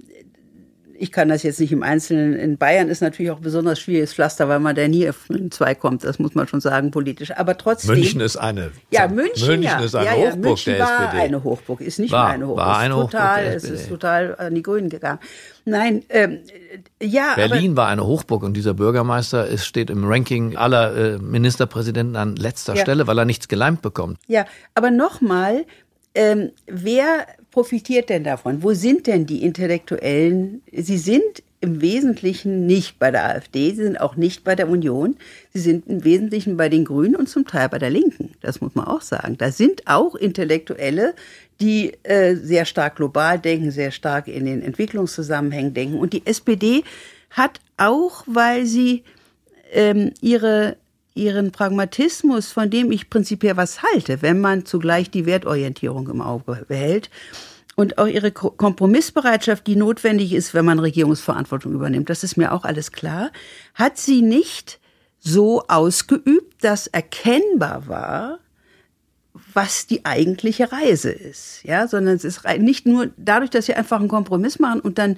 ich 0.99 1.11
kann 1.11 1.29
das 1.29 1.43
jetzt 1.43 1.59
nicht 1.59 1.71
im 1.71 1.81
Einzelnen. 1.81 2.33
In 2.33 2.57
Bayern 2.57 2.89
ist 2.89 3.01
natürlich 3.01 3.31
auch 3.31 3.39
besonders 3.39 3.79
schwieriges 3.79 4.13
Pflaster, 4.13 4.49
weil 4.49 4.59
man 4.59 4.75
da 4.75 4.87
nie 4.87 5.09
auf 5.09 5.27
zwei 5.49 5.73
kommt. 5.73 6.03
Das 6.03 6.19
muss 6.19 6.35
man 6.35 6.47
schon 6.47 6.59
sagen, 6.59 6.91
politisch. 6.91 7.31
Aber 7.35 7.57
trotzdem. 7.57 7.95
München 7.95 8.19
ist 8.19 8.35
eine. 8.35 8.71
Ja, 8.91 9.07
München, 9.07 9.47
München 9.47 9.63
ja. 9.63 9.79
ist 9.79 9.95
eine 9.95 10.05
ja, 10.05 10.11
Hochburg 10.13 10.39
München 10.39 10.73
der 10.73 10.85
war 10.85 11.05
SPD. 11.05 11.23
eine 11.23 11.43
Hochburg, 11.43 11.81
ist 11.81 11.99
nicht 11.99 12.11
war, 12.11 12.25
mehr 12.25 12.33
eine 12.33 12.47
Hochburg. 12.47 12.65
War 12.65 12.77
eine 12.77 12.95
Hochburg 12.95 13.11
total, 13.11 13.45
Es 13.45 13.63
ist 13.63 13.87
total 13.87 14.35
an 14.37 14.55
die 14.55 14.61
Grünen 14.61 14.89
gegangen. 14.89 15.19
Nein, 15.63 16.03
ähm, 16.09 16.39
ja. 17.01 17.35
Berlin 17.35 17.77
war 17.77 17.87
eine 17.87 18.05
Hochburg 18.05 18.43
und 18.43 18.53
dieser 18.55 18.73
Bürgermeister 18.73 19.47
ist, 19.47 19.65
steht 19.65 19.89
im 19.89 20.03
Ranking 20.05 20.57
aller 20.57 20.95
äh, 20.95 21.17
Ministerpräsidenten 21.17 22.15
an 22.15 22.35
letzter 22.35 22.75
ja. 22.75 22.81
Stelle, 22.81 23.07
weil 23.07 23.17
er 23.17 23.25
nichts 23.25 23.47
geleimt 23.47 23.81
bekommt. 23.81 24.19
Ja, 24.27 24.45
aber 24.75 24.91
nochmal, 24.91 25.65
ähm, 26.15 26.51
wer 26.67 27.25
profitiert 27.51 28.09
denn 28.09 28.23
davon? 28.23 28.63
Wo 28.63 28.73
sind 28.73 29.07
denn 29.07 29.25
die 29.25 29.43
Intellektuellen? 29.43 30.61
Sie 30.71 30.97
sind 30.97 31.43
im 31.61 31.81
Wesentlichen 31.81 32.65
nicht 32.65 32.99
bei 32.99 33.11
der 33.11 33.25
AfD, 33.25 33.71
sie 33.71 33.83
sind 33.83 33.99
auch 33.99 34.15
nicht 34.15 34.43
bei 34.43 34.55
der 34.55 34.69
Union, 34.69 35.17
sie 35.53 35.59
sind 35.59 35.87
im 35.87 36.05
Wesentlichen 36.05 36.55
bei 36.55 36.69
den 36.69 36.85
Grünen 36.85 37.15
und 37.15 37.27
zum 37.27 37.45
Teil 37.45 37.67
bei 37.67 37.79
der 37.79 37.89
Linken. 37.89 38.31
Das 38.41 38.61
muss 38.61 38.75
man 38.75 38.87
auch 38.87 39.01
sagen. 39.01 39.37
Da 39.37 39.51
sind 39.51 39.85
auch 39.85 40.15
Intellektuelle, 40.15 41.15
die 41.59 41.93
äh, 42.03 42.35
sehr 42.35 42.63
stark 42.63 42.95
global 42.95 43.39
denken, 43.39 43.71
sehr 43.71 43.91
stark 43.91 44.29
in 44.29 44.45
den 44.45 44.61
Entwicklungszusammenhängen 44.61 45.73
denken. 45.73 45.97
Und 45.97 46.13
die 46.13 46.25
SPD 46.25 46.83
hat 47.31 47.59
auch, 47.75 48.23
weil 48.25 48.65
sie 48.65 49.03
ähm, 49.71 50.13
ihre 50.21 50.77
ihren 51.15 51.51
Pragmatismus, 51.51 52.51
von 52.51 52.69
dem 52.69 52.91
ich 52.91 53.09
prinzipiell 53.09 53.57
was 53.57 53.81
halte, 53.83 54.21
wenn 54.21 54.39
man 54.39 54.65
zugleich 54.65 55.09
die 55.09 55.25
Wertorientierung 55.25 56.09
im 56.09 56.21
Auge 56.21 56.65
behält, 56.67 57.09
und 57.79 57.97
auch 57.97 58.07
ihre 58.07 58.33
Kompromissbereitschaft, 58.33 59.65
die 59.65 59.77
notwendig 59.77 60.33
ist, 60.33 60.53
wenn 60.53 60.65
man 60.65 60.79
Regierungsverantwortung 60.79 61.71
übernimmt, 61.71 62.09
das 62.09 62.25
ist 62.25 62.35
mir 62.35 62.51
auch 62.51 62.65
alles 62.65 62.91
klar, 62.91 63.31
hat 63.73 63.97
sie 63.97 64.21
nicht 64.21 64.81
so 65.21 65.63
ausgeübt, 65.69 66.61
dass 66.61 66.87
erkennbar 66.87 67.87
war, 67.87 68.39
was 69.53 69.87
die 69.87 70.03
eigentliche 70.03 70.73
Reise 70.73 71.09
ist, 71.09 71.63
ja, 71.63 71.87
sondern 71.87 72.17
es 72.17 72.25
ist 72.25 72.41
nicht 72.57 72.85
nur 72.85 73.11
dadurch, 73.15 73.49
dass 73.49 73.67
sie 73.67 73.75
einfach 73.75 73.99
einen 73.99 74.09
Kompromiss 74.09 74.59
machen 74.59 74.81
und 74.81 74.97
dann 74.97 75.17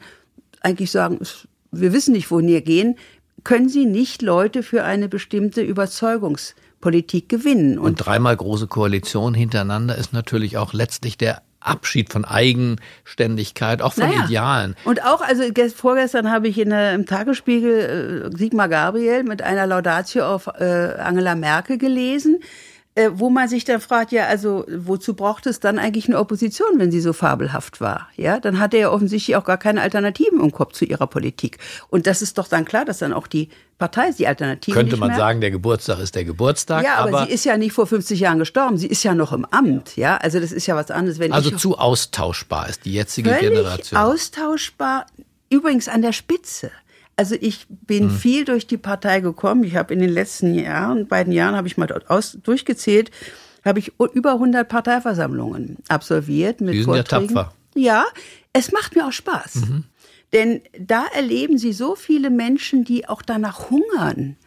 eigentlich 0.61 0.91
sagen, 0.91 1.19
wir 1.71 1.93
wissen 1.93 2.11
nicht, 2.11 2.29
wohin 2.29 2.47
wir 2.47 2.61
gehen, 2.61 2.95
können 3.43 3.69
sie 3.69 3.85
nicht 3.85 4.21
Leute 4.21 4.63
für 4.63 4.83
eine 4.83 5.07
bestimmte 5.09 5.61
Überzeugungspolitik 5.61 7.29
gewinnen. 7.29 7.77
Und, 7.79 7.85
und 7.85 7.95
dreimal 7.95 8.35
große 8.35 8.67
Koalition 8.67 9.33
hintereinander 9.33 9.95
ist 9.95 10.13
natürlich 10.13 10.57
auch 10.57 10.73
letztlich 10.73 11.17
der 11.17 11.41
Abschied 11.61 12.11
von 12.11 12.25
Eigenständigkeit, 12.25 13.81
auch 13.81 13.93
von 13.93 14.09
naja. 14.09 14.25
Idealen. 14.25 14.75
Und 14.83 15.03
auch, 15.03 15.21
also 15.21 15.43
vorgestern 15.75 16.31
habe 16.31 16.47
ich 16.47 16.57
in 16.57 16.71
der, 16.71 16.93
im 16.93 17.05
Tagesspiegel 17.05 18.31
äh, 18.33 18.37
Sigmar 18.37 18.67
Gabriel 18.67 19.23
mit 19.23 19.41
einer 19.41 19.67
Laudatio 19.67 20.25
auf 20.25 20.47
äh, 20.47 20.63
Angela 20.99 21.35
Merkel 21.35 21.77
gelesen 21.77 22.39
äh, 22.95 23.09
wo 23.13 23.29
man 23.29 23.47
sich 23.47 23.63
dann 23.63 23.79
fragt, 23.79 24.11
ja, 24.11 24.27
also 24.27 24.65
wozu 24.67 25.13
braucht 25.13 25.45
es 25.45 25.61
dann 25.61 25.79
eigentlich 25.79 26.07
eine 26.07 26.19
Opposition, 26.19 26.67
wenn 26.77 26.91
sie 26.91 26.99
so 26.99 27.13
fabelhaft 27.13 27.79
war? 27.79 28.09
Ja, 28.17 28.39
dann 28.39 28.59
hat 28.59 28.73
er 28.73 28.79
ja 28.81 28.91
offensichtlich 28.91 29.37
auch 29.37 29.45
gar 29.45 29.57
keine 29.57 29.81
Alternativen 29.81 30.41
im 30.41 30.51
Kopf 30.51 30.73
zu 30.73 30.83
ihrer 30.83 31.07
Politik. 31.07 31.57
Und 31.89 32.05
das 32.05 32.21
ist 32.21 32.37
doch 32.37 32.49
dann 32.49 32.65
klar, 32.65 32.83
dass 32.83 32.97
dann 32.97 33.13
auch 33.13 33.27
die 33.27 33.49
Partei 33.77 34.11
die 34.11 34.27
Alternative 34.27 34.75
Könnte 34.75 34.97
man 34.97 35.15
sagen, 35.15 35.39
der 35.39 35.51
Geburtstag 35.51 35.99
ist 35.99 36.15
der 36.15 36.25
Geburtstag. 36.25 36.83
Ja, 36.83 36.95
aber, 36.95 37.19
aber, 37.19 37.25
sie 37.27 37.33
ist 37.33 37.45
ja 37.45 37.57
nicht 37.57 37.71
vor 37.71 37.87
50 37.87 38.19
Jahren 38.19 38.39
gestorben. 38.39 38.77
Sie 38.77 38.87
ist 38.87 39.03
ja 39.03 39.15
noch 39.15 39.31
im 39.31 39.45
Amt. 39.45 39.95
Ja, 39.95 40.17
also 40.17 40.41
das 40.41 40.51
ist 40.51 40.67
ja 40.67 40.75
was 40.75 40.91
anderes. 40.91 41.17
Wenn 41.17 41.31
also 41.31 41.51
zu 41.51 41.77
austauschbar 41.77 42.67
ist 42.67 42.83
die 42.83 42.93
jetzige 42.93 43.29
völlig 43.29 43.53
Generation. 43.53 43.99
Austauschbar. 43.99 45.05
Übrigens 45.49 45.87
an 45.87 46.01
der 46.01 46.11
Spitze. 46.11 46.71
Also 47.15 47.35
ich 47.39 47.67
bin 47.69 48.05
mhm. 48.05 48.09
viel 48.11 48.45
durch 48.45 48.67
die 48.67 48.77
Partei 48.77 49.19
gekommen. 49.19 49.63
Ich 49.63 49.75
habe 49.75 49.93
in 49.93 49.99
den 49.99 50.09
letzten 50.09 50.53
Jahren, 50.53 51.07
beiden 51.07 51.33
Jahren 51.33 51.55
habe 51.55 51.67
ich 51.67 51.77
mal 51.77 51.91
aus, 52.07 52.37
durchgezählt, 52.41 53.11
habe 53.63 53.79
ich 53.79 53.93
über 54.13 54.33
100 54.33 54.67
Parteiversammlungen 54.67 55.77
absolviert 55.87 56.61
mit 56.61 56.73
die 56.73 56.83
sind 56.83 56.85
Vorträgen. 56.85 57.35
Ja, 57.35 57.43
tapfer. 57.43 57.53
ja, 57.75 58.05
es 58.53 58.71
macht 58.71 58.95
mir 58.95 59.07
auch 59.07 59.11
Spaß. 59.11 59.55
Mhm. 59.55 59.83
Denn 60.33 60.61
da 60.79 61.05
erleben 61.13 61.57
Sie 61.57 61.73
so 61.73 61.95
viele 61.95 62.29
Menschen, 62.29 62.85
die 62.85 63.07
auch 63.07 63.21
danach 63.21 63.69
hungern, 63.69 64.37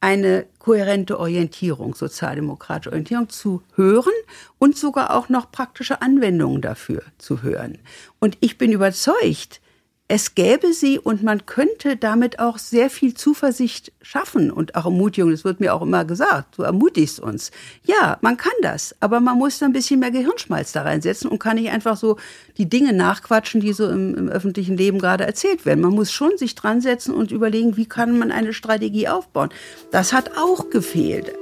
eine 0.00 0.46
kohärente 0.58 1.18
Orientierung, 1.18 1.94
sozialdemokratische 1.94 2.90
Orientierung 2.90 3.28
zu 3.28 3.62
hören 3.74 4.12
und 4.58 4.76
sogar 4.76 5.14
auch 5.14 5.28
noch 5.28 5.50
praktische 5.50 6.02
Anwendungen 6.02 6.60
dafür 6.62 7.02
zu 7.18 7.42
hören. 7.42 7.78
Und 8.18 8.36
ich 8.40 8.58
bin 8.58 8.72
überzeugt, 8.72 9.60
es 10.08 10.36
gäbe 10.36 10.72
sie 10.72 11.00
und 11.00 11.24
man 11.24 11.46
könnte 11.46 11.96
damit 11.96 12.38
auch 12.38 12.58
sehr 12.58 12.90
viel 12.90 13.14
Zuversicht 13.14 13.92
schaffen 14.02 14.52
und 14.52 14.76
auch 14.76 14.84
Ermutigung. 14.84 15.32
Das 15.32 15.44
wird 15.44 15.58
mir 15.58 15.74
auch 15.74 15.82
immer 15.82 16.04
gesagt. 16.04 16.58
Du 16.58 16.62
ermutigst 16.62 17.18
uns. 17.18 17.50
Ja, 17.82 18.16
man 18.20 18.36
kann 18.36 18.52
das, 18.62 18.94
aber 19.00 19.18
man 19.18 19.36
muss 19.36 19.58
da 19.58 19.66
ein 19.66 19.72
bisschen 19.72 19.98
mehr 19.98 20.12
Gehirnschmalz 20.12 20.70
da 20.70 20.82
reinsetzen 20.82 21.28
und 21.28 21.40
kann 21.40 21.56
nicht 21.56 21.70
einfach 21.70 21.96
so 21.96 22.18
die 22.56 22.68
Dinge 22.68 22.92
nachquatschen, 22.92 23.60
die 23.60 23.72
so 23.72 23.88
im, 23.90 24.14
im 24.14 24.28
öffentlichen 24.28 24.76
Leben 24.76 25.00
gerade 25.00 25.24
erzählt 25.24 25.66
werden. 25.66 25.80
Man 25.80 25.94
muss 25.94 26.12
schon 26.12 26.38
sich 26.38 26.54
dran 26.54 26.80
setzen 26.80 27.12
und 27.12 27.32
überlegen, 27.32 27.76
wie 27.76 27.86
kann 27.86 28.16
man 28.16 28.30
eine 28.30 28.52
Strategie 28.52 29.08
aufbauen. 29.08 29.48
Das 29.90 30.12
hat 30.12 30.36
auch 30.38 30.70
gefehlt. 30.70 31.32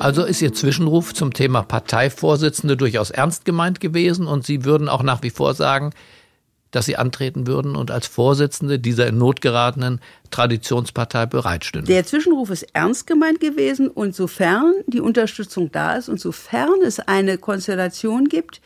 Also 0.00 0.24
ist 0.24 0.40
Ihr 0.40 0.54
Zwischenruf 0.54 1.12
zum 1.12 1.34
Thema 1.34 1.62
Parteivorsitzende 1.62 2.74
durchaus 2.74 3.10
ernst 3.10 3.44
gemeint 3.44 3.80
gewesen 3.80 4.26
und 4.26 4.46
Sie 4.46 4.64
würden 4.64 4.88
auch 4.88 5.02
nach 5.02 5.22
wie 5.22 5.28
vor 5.28 5.52
sagen, 5.52 5.90
dass 6.70 6.86
Sie 6.86 6.96
antreten 6.96 7.46
würden 7.46 7.76
und 7.76 7.90
als 7.90 8.06
Vorsitzende 8.06 8.78
dieser 8.78 9.08
in 9.08 9.18
Not 9.18 9.42
geratenen 9.42 10.00
Traditionspartei 10.30 11.26
bereitstünden. 11.26 11.86
Der 11.86 12.06
Zwischenruf 12.06 12.48
ist 12.48 12.66
ernst 12.72 13.06
gemeint 13.06 13.40
gewesen 13.40 13.88
und 13.88 14.14
sofern 14.14 14.72
die 14.86 15.00
Unterstützung 15.00 15.70
da 15.70 15.96
ist 15.96 16.08
und 16.08 16.18
sofern 16.18 16.80
es 16.82 16.98
eine 17.00 17.36
Konstellation 17.36 18.26
gibt, 18.28 18.62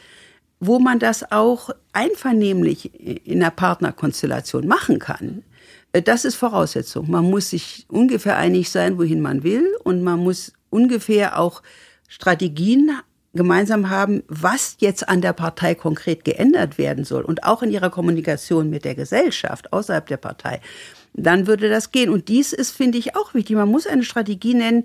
wo 0.61 0.79
man 0.79 1.01
das 1.01 1.33
auch 1.33 1.71
einvernehmlich 1.93 2.95
in 3.27 3.43
einer 3.43 3.51
Partnerkonstellation 3.51 4.69
machen 4.69 5.01
kann, 5.01 5.43
äh, 5.93 6.01
das 6.01 6.25
ist 6.25 6.37
Voraussetzung. 6.37 7.11
Man 7.11 7.29
muss 7.29 7.51
sich 7.51 7.87
ungefähr 7.89 8.37
einig 8.37 8.71
sein, 8.71 8.99
wohin 8.99 9.21
man 9.21 9.43
will 9.43 9.67
und 9.83 10.03
man 10.03 10.21
muss 10.21 10.53
ungefähr 10.75 11.39
auch 11.39 11.63
Strategien 12.09 12.91
gemeinsam 13.33 13.91
haben, 13.91 14.23
was 14.29 14.77
jetzt 14.79 15.09
an 15.09 15.21
der 15.21 15.33
Partei 15.33 15.75
konkret 15.75 16.25
geändert 16.25 16.79
werden 16.79 17.05
soll 17.05 17.23
und 17.25 17.45
auch 17.45 17.63
in 17.63 17.71
ihrer 17.71 17.91
Kommunikation 17.91 18.71
mit 18.71 18.85
der 18.85 18.95
Gesellschaft 18.95 19.73
außerhalb 19.73 20.07
der 20.07 20.17
Partei, 20.17 20.61
dann 21.15 21.47
würde 21.47 21.69
das 21.69 21.91
gehen. 21.91 22.11
Und 22.11 22.29
dies 22.29 22.53
ist, 22.53 22.71
finde 22.71 22.99
ich, 22.99 23.17
auch 23.17 23.35
wichtig. 23.35 23.57
Man 23.57 23.69
muss 23.69 23.87
eine 23.87 24.05
Strategie 24.05 24.55
nennen, 24.55 24.85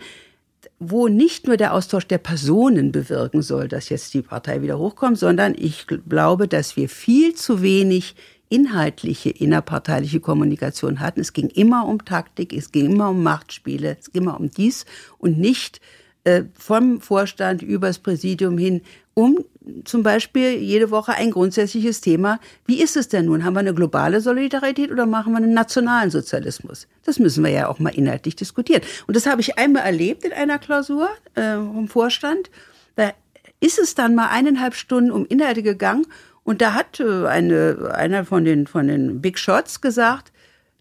wo 0.80 1.08
nicht 1.08 1.48
nur 1.48 1.58
der 1.58 1.74
Austausch 1.74 2.08
der 2.08 2.18
Personen 2.18 2.92
bewirken 2.92 3.42
soll, 3.42 3.68
dass 3.68 3.90
jetzt 3.90 4.14
die 4.14 4.22
Partei 4.22 4.62
wieder 4.62 4.78
hochkommt, 4.78 5.18
sondern 5.18 5.56
ich 5.58 5.88
glaube, 5.88 6.48
dass 6.48 6.76
wir 6.76 6.90
viel 6.90 7.36
zu 7.36 7.62
wenig 7.62 8.16
inhaltliche 8.50 9.30
innerparteiliche 9.30 10.20
Kommunikation 10.20 11.00
hatten. 11.00 11.22
Es 11.22 11.34
ging 11.34 11.50
immer 11.50 11.86
um 11.86 12.04
Taktik, 12.04 12.54
es 12.54 12.72
ging 12.72 12.92
immer 12.92 13.12
um 13.12 13.24
Machtspiele, 13.24 13.98
es 14.00 14.12
ging 14.12 14.24
immer 14.24 14.40
um 14.40 14.50
dies 14.50 14.86
und 15.20 15.38
nicht 15.38 15.80
äh, 16.24 16.44
vom 16.54 17.00
Vorstand 17.00 17.62
übers 17.62 18.00
Präsidium 18.00 18.58
hin 18.58 18.82
um 19.14 19.44
zum 19.84 20.02
Beispiel 20.02 20.54
jede 20.54 20.92
Woche 20.92 21.14
ein 21.14 21.32
grundsätzliches 21.32 22.02
Thema. 22.02 22.40
Wie 22.66 22.82
ist 22.82 22.96
es 22.96 23.10
denn 23.10 23.26
nun? 23.26 23.44
Haben 23.44 23.54
wir 23.54 23.60
eine 23.60 23.74
globale 23.74 24.22
Solidarität 24.22 24.92
oder 24.92 25.06
machen 25.06 25.34
wir 25.34 25.38
einen 25.38 25.54
nationalen 25.54 26.10
Sozialismus? 26.10 26.88
Das 27.04 27.20
müssen 27.20 27.44
wir 27.44 27.52
ja 27.52 27.68
auch 27.68 27.80
mal 27.80 27.90
inhaltlich 27.90 28.36
diskutieren. 28.36 28.82
Und 29.08 29.16
das 29.16 29.26
habe 29.26 29.42
ich 29.42 29.58
einmal 29.58 29.84
erlebt 29.84 30.24
in 30.24 30.32
einer 30.32 30.58
Klausur 30.58 31.10
äh, 31.36 31.56
im 31.56 31.88
Vorstand. 31.88 32.50
Da 32.96 33.12
ist 33.60 33.78
es 33.78 33.94
dann 33.94 34.16
mal 34.16 34.30
eineinhalb 34.30 34.74
Stunden 34.74 35.12
um 35.12 35.26
Inhalte 35.26 35.64
gegangen 35.64 36.06
und 36.50 36.62
da 36.62 36.74
hat 36.74 37.00
äh, 37.00 37.28
eine, 37.28 37.92
einer 37.94 38.26
von 38.26 38.44
den, 38.44 38.66
von 38.66 38.88
den 38.88 39.22
Big 39.22 39.38
Shots 39.38 39.82
gesagt, 39.82 40.32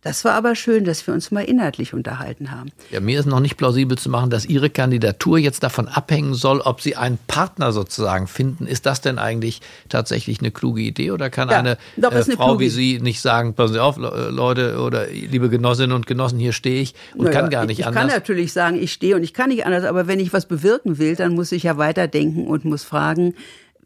das 0.01 0.25
war 0.25 0.33
aber 0.33 0.55
schön, 0.55 0.85
dass 0.85 1.07
wir 1.07 1.13
uns 1.13 1.31
mal 1.31 1.45
inhaltlich 1.45 1.93
unterhalten 1.93 2.51
haben. 2.53 2.71
Ja, 2.91 3.01
mir 3.01 3.21
ist 3.21 3.27
noch 3.27 3.41
nicht 3.41 3.59
plausibel 3.59 3.99
zu 3.99 4.09
machen, 4.09 4.31
dass 4.31 4.47
Ihre 4.47 4.71
Kandidatur 4.71 5.37
jetzt 5.37 5.63
davon 5.63 5.87
abhängen 5.87 6.33
soll, 6.33 6.61
ob 6.61 6.81
Sie 6.81 6.97
einen 6.97 7.19
Partner 7.27 7.73
sozusagen 7.73 8.29
finden. 8.29 8.67
Ist 8.67 8.87
das 8.87 9.03
denn 9.03 9.19
eigentlich 9.19 9.61
tatsächlich 9.91 10.39
eine 10.39 10.53
kluge 10.53 10.81
Idee 10.81 11.11
oder 11.11 11.29
kann 11.29 11.51
ja, 11.51 11.59
eine, 11.59 11.77
doch, 11.99 12.13
äh, 12.13 12.23
eine 12.23 12.25
Frau 12.25 12.59
wie 12.59 12.71
Sie 12.71 12.99
nicht 12.99 13.21
sagen, 13.21 13.53
passen 13.53 13.75
Sie 13.75 13.83
auf, 13.83 13.99
Leute 13.99 14.81
oder 14.81 15.09
liebe 15.09 15.51
Genossinnen 15.51 15.95
und 15.95 16.07
Genossen, 16.07 16.39
hier 16.39 16.55
stehe 16.55 16.81
ich 16.81 16.95
und 17.15 17.27
naja, 17.27 17.41
kann 17.41 17.51
gar 17.51 17.67
nicht 17.67 17.73
ich, 17.73 17.81
ich 17.81 17.87
anders? 17.87 18.05
Ich 18.05 18.11
kann 18.11 18.19
natürlich 18.19 18.53
sagen, 18.55 18.83
ich 18.83 18.91
stehe 18.91 19.17
und 19.17 19.23
ich 19.23 19.35
kann 19.35 19.51
nicht 19.51 19.67
anders, 19.67 19.85
aber 19.85 20.07
wenn 20.07 20.19
ich 20.19 20.33
was 20.33 20.47
bewirken 20.47 20.97
will, 20.97 21.15
dann 21.15 21.35
muss 21.35 21.53
ich 21.53 21.65
ja 21.65 21.77
weiterdenken 21.77 22.47
und 22.47 22.65
muss 22.65 22.85
fragen, 22.85 23.35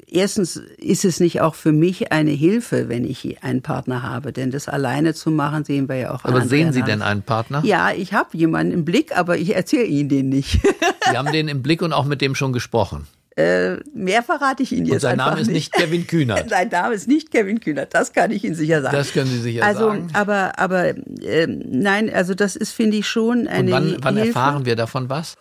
Erstens 0.08 0.56
ist 0.56 1.04
es 1.04 1.20
nicht 1.20 1.40
auch 1.40 1.54
für 1.54 1.72
mich 1.72 2.12
eine 2.12 2.32
Hilfe, 2.32 2.88
wenn 2.88 3.04
ich 3.04 3.42
einen 3.42 3.62
Partner 3.62 4.02
habe, 4.02 4.32
denn 4.32 4.50
das 4.50 4.68
alleine 4.68 5.14
zu 5.14 5.30
machen, 5.30 5.64
sehen 5.64 5.88
wir 5.88 5.96
ja 5.96 6.14
auch. 6.14 6.24
Aber 6.24 6.42
sehen 6.42 6.72
Sie 6.72 6.82
denn 6.82 7.02
einen 7.02 7.22
Partner? 7.22 7.62
Ja, 7.64 7.92
ich 7.92 8.12
habe 8.12 8.36
jemanden 8.36 8.72
im 8.72 8.84
Blick, 8.84 9.16
aber 9.16 9.38
ich 9.38 9.54
erzähle 9.54 9.84
Ihnen 9.84 10.08
den 10.08 10.28
nicht. 10.28 10.60
Sie 11.10 11.16
haben 11.16 11.32
den 11.32 11.48
im 11.48 11.62
Blick 11.62 11.82
und 11.82 11.92
auch 11.92 12.04
mit 12.04 12.20
dem 12.20 12.34
schon 12.34 12.52
gesprochen. 12.52 13.06
Äh, 13.36 13.76
mehr 13.94 14.22
verrate 14.22 14.62
ich 14.62 14.72
Ihnen 14.72 14.84
jetzt. 14.84 14.96
Und 14.96 15.00
sein 15.00 15.16
Name 15.16 15.40
ist 15.40 15.50
nicht 15.50 15.72
Kevin 15.72 16.06
Kühnert. 16.06 16.50
sein 16.50 16.68
Name 16.68 16.94
ist 16.94 17.08
nicht 17.08 17.30
Kevin 17.30 17.60
Kühnert, 17.60 17.94
das 17.94 18.12
kann 18.12 18.30
ich 18.30 18.44
Ihnen 18.44 18.54
sicher 18.54 18.82
sagen. 18.82 18.94
Das 18.94 19.12
können 19.12 19.30
Sie 19.30 19.38
sicher 19.38 19.64
also, 19.64 19.88
sagen. 19.88 20.08
Aber, 20.12 20.58
aber 20.58 20.88
äh, 21.22 21.46
nein, 21.46 22.12
also 22.12 22.34
das 22.34 22.56
ist, 22.56 22.72
finde 22.72 22.98
ich, 22.98 23.06
schon 23.06 23.48
eine. 23.48 23.74
Und 23.74 23.94
wann, 23.94 23.96
wann 24.02 24.16
erfahren 24.18 24.66
wir 24.66 24.76
davon 24.76 25.08
was? 25.08 25.36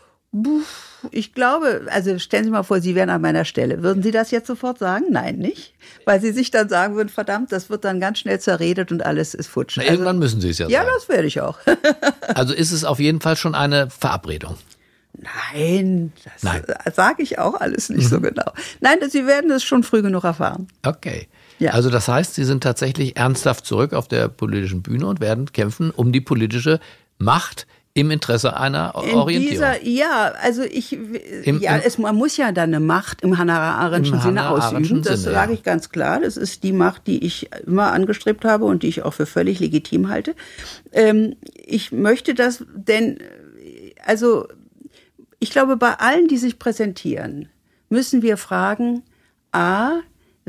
Ich 1.12 1.34
glaube, 1.34 1.88
also 1.90 2.18
stellen 2.20 2.46
Sie 2.46 2.52
mal 2.52 2.64
vor, 2.64 2.80
Sie 2.80 2.96
wären 2.96 3.10
an 3.10 3.22
meiner 3.22 3.44
Stelle. 3.44 3.84
Würden 3.84 4.02
Sie 4.02 4.12
das 4.12 4.32
jetzt 4.32 4.48
sofort 4.48 4.80
sagen? 4.80 5.06
Nein, 5.10 5.38
nicht. 5.38 5.74
Weil 6.06 6.22
Sie 6.22 6.32
sich 6.32 6.52
dann 6.52 6.70
sagen 6.70 6.96
würden, 6.96 7.10
verdammt, 7.10 7.52
das 7.52 7.70
wird 7.70 7.84
dann 7.84 8.00
ganz 8.00 8.20
schnell 8.20 8.40
zerredet 8.40 8.92
und 8.92 9.06
alles 9.06 9.34
ist 9.34 9.48
futsch. 9.48 9.76
Na, 9.78 9.84
irgendwann 9.84 10.08
also, 10.08 10.20
müssen 10.20 10.42
Sie 10.42 10.50
es 10.50 10.60
ja 10.60 10.70
sagen. 10.70 10.74
Ja, 10.74 10.86
das 10.86 11.10
werde 11.10 11.28
ich 11.28 11.42
auch. 11.42 11.58
also 12.34 12.54
ist 12.54 12.72
es 12.72 12.86
auf 12.86 13.00
jeden 13.00 13.20
Fall 13.20 13.36
schon 13.36 13.56
eine 13.56 13.90
Verabredung. 13.90 14.56
Nein, 15.54 16.14
das 16.42 16.96
sage 16.96 17.22
ich 17.22 17.38
auch 17.38 17.60
alles 17.60 17.90
nicht 17.90 18.06
mhm. 18.06 18.10
so 18.10 18.22
genau. 18.22 18.54
Nein, 18.80 18.98
Sie 19.10 19.28
werden 19.28 19.52
es 19.52 19.64
schon 19.64 19.84
früh 19.84 20.02
genug 20.02 20.24
erfahren. 20.24 20.68
Okay. 20.84 21.28
Ja. 21.60 21.72
Also 21.72 21.90
das 21.90 22.08
heißt, 22.08 22.36
Sie 22.36 22.46
sind 22.46 22.64
tatsächlich 22.64 23.18
ernsthaft 23.18 23.66
zurück 23.66 23.94
auf 23.94 24.08
der 24.08 24.30
politischen 24.30 24.82
Bühne 24.82 25.08
und 25.08 25.20
werden 25.20 25.52
kämpfen 25.52 25.92
um 25.92 26.12
die 26.12 26.22
politische 26.22 26.80
Macht 27.18 27.68
im 27.94 28.12
Interesse 28.12 28.56
einer 28.56 28.96
Orientierung. 28.96 29.28
Dieser, 29.28 29.84
ja, 29.84 30.32
also 30.42 30.64
ich, 30.64 30.94
Im, 30.94 31.60
ja, 31.60 31.78
es, 31.78 31.98
man 31.98 32.16
muss 32.16 32.38
ja 32.38 32.52
dann 32.52 32.70
eine 32.70 32.80
Macht 32.80 33.22
im 33.22 33.38
Hannah 33.38 33.76
Arendtschen 33.76 34.22
Sinne 34.22 34.50
ausüben. 34.50 35.04
Das 35.04 35.24
Sinne, 35.24 35.36
sage 35.36 35.54
ich 35.54 35.64
ganz 35.64 35.90
klar. 35.90 36.22
Das 36.22 36.38
ist 36.38 36.64
die 36.64 36.72
Macht, 36.72 37.08
die 37.08 37.26
ich 37.26 37.50
immer 37.66 37.92
angestrebt 37.92 38.46
habe 38.46 38.66
und 38.66 38.84
die 38.84 38.88
ich 38.88 39.04
auch 39.04 39.14
für 39.14 39.26
völlig 39.26 39.60
legitim 39.60 40.08
halte. 40.08 40.36
Ähm, 40.94 41.36
ich 41.56 41.92
möchte 41.92 42.34
das, 42.34 42.64
denn, 42.74 43.20
also, 44.06 44.48
ich 45.40 45.52
glaube, 45.52 45.76
bei 45.76 45.94
allen, 45.96 46.28
die 46.28 46.38
sich 46.38 46.60
präsentieren, 46.60 47.50
müssen 47.90 48.22
wir 48.22 48.38
fragen, 48.38 49.04
a, 49.52 50.00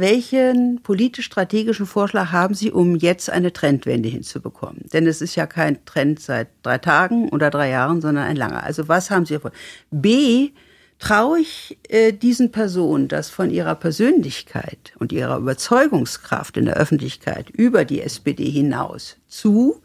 welchen 0.03 0.83
politisch-strategischen 0.83 1.87
Vorschlag 1.87 2.31
haben 2.31 2.55
Sie, 2.55 2.71
um 2.71 2.97
jetzt 2.97 3.31
eine 3.31 3.55
Trendwende 3.55 4.11
hinzubekommen? 4.11 4.83
Denn 4.93 5.07
es 5.07 5.23
ist 5.23 5.37
ja 5.37 5.47
kein 5.47 5.83
Trend 5.87 6.21
seit 6.21 6.49
drei 6.63 6.77
Tagen 6.77 7.31
oder 7.31 7.49
drei 7.49 7.71
Jahren, 7.71 8.03
sondern 8.03 8.25
ein 8.25 8.37
langer. 8.37 8.63
Also 8.63 8.89
was 8.89 9.11
haben 9.11 9.25
Sie 9.25 9.39
vor? 9.39 9.53
B, 9.91 10.51
traue 10.99 11.41
ich 11.41 11.79
äh, 11.89 12.13
diesen 12.13 12.53
Personen, 12.53 13.09
das 13.09 13.31
von 13.31 13.51
ihrer 13.51 13.75
Persönlichkeit 13.75 14.93
und 14.99 15.11
ihrer 15.11 15.39
Überzeugungskraft 15.39 16.57
in 16.57 16.67
der 16.67 16.77
Öffentlichkeit 16.77 17.49
über 17.49 17.85
die 17.85 18.03
SPD 18.03 18.51
hinaus 18.51 19.17
zu, 19.27 19.81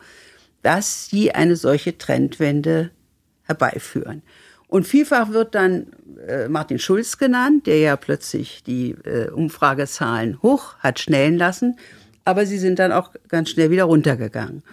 dass 0.61 1.07
sie 1.07 1.31
eine 1.31 1.55
solche 1.55 1.97
Trendwende 1.97 2.91
herbeiführen. 3.43 4.21
Und 4.67 4.85
vielfach 4.85 5.31
wird 5.31 5.55
dann 5.55 5.87
äh, 6.27 6.49
Martin 6.49 6.79
Schulz 6.79 7.17
genannt, 7.17 7.67
der 7.67 7.79
ja 7.79 7.95
plötzlich 7.95 8.63
die 8.63 8.91
äh, 8.91 9.29
Umfragezahlen 9.29 10.41
hoch 10.41 10.75
hat 10.79 10.99
schnellen 10.99 11.37
lassen, 11.37 11.77
aber 12.25 12.45
sie 12.45 12.57
sind 12.57 12.79
dann 12.79 12.91
auch 12.91 13.11
ganz 13.29 13.49
schnell 13.49 13.71
wieder 13.71 13.85
runtergegangen. 13.85 14.63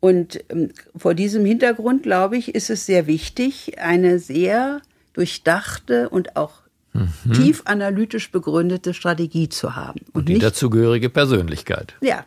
Und 0.00 0.40
ähm, 0.50 0.70
vor 0.96 1.14
diesem 1.14 1.44
Hintergrund, 1.44 2.02
glaube 2.02 2.36
ich, 2.36 2.54
ist 2.54 2.70
es 2.70 2.86
sehr 2.86 3.06
wichtig, 3.06 3.78
eine 3.78 4.18
sehr 4.18 4.82
durchdachte 5.12 6.08
und 6.08 6.36
auch 6.36 6.62
mhm. 6.92 7.32
tief 7.32 7.62
analytisch 7.64 8.30
begründete 8.32 8.94
Strategie 8.94 9.48
zu 9.48 9.76
haben. 9.76 10.00
Und, 10.08 10.14
und 10.16 10.28
die 10.28 10.34
nicht, 10.34 10.44
dazugehörige 10.44 11.08
Persönlichkeit. 11.08 11.94
Ja. 12.00 12.24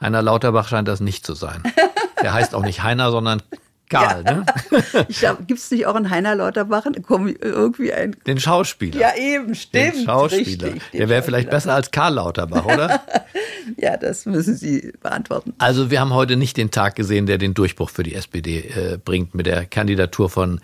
Heiner 0.00 0.22
Lauterbach 0.22 0.68
scheint 0.68 0.88
das 0.88 1.00
nicht 1.00 1.26
zu 1.26 1.34
sein. 1.34 1.62
Der 2.22 2.32
heißt 2.32 2.54
auch 2.54 2.64
nicht 2.64 2.82
Heiner, 2.82 3.10
sondern 3.10 3.42
Karl, 3.88 4.24
ja. 4.24 4.34
ne? 4.34 5.36
Gibt 5.46 5.60
es 5.60 5.70
nicht 5.70 5.86
auch 5.86 5.94
einen 5.94 6.10
Heiner 6.10 6.34
Lauterbach? 6.34 6.86
Irgendwie 6.86 7.92
ein 7.92 8.16
Den 8.26 8.38
Schauspieler. 8.38 9.00
Ja, 9.00 9.16
eben, 9.16 9.54
stimmt. 9.54 9.94
Den 9.94 10.04
Schauspieler. 10.04 10.66
Richtig, 10.66 10.90
den 10.90 10.98
Der 10.98 11.08
wäre 11.08 11.22
vielleicht 11.22 11.50
besser 11.50 11.74
als 11.74 11.90
Karl 11.90 12.14
Lauterbach, 12.14 12.64
oder? 12.64 13.02
ja, 13.76 13.96
das 13.96 14.26
müssen 14.26 14.56
Sie 14.56 14.92
beantworten. 15.00 15.54
Also 15.58 15.90
wir 15.90 16.00
haben 16.00 16.12
heute 16.12 16.36
nicht 16.36 16.56
den 16.56 16.70
Tag 16.70 16.96
gesehen, 16.96 17.26
der 17.26 17.38
den 17.38 17.54
Durchbruch 17.54 17.90
für 17.90 18.02
die 18.02 18.14
SPD 18.14 18.60
äh, 18.60 18.98
bringt 19.02 19.34
mit 19.34 19.46
der 19.46 19.64
Kandidatur 19.66 20.28
von 20.28 20.60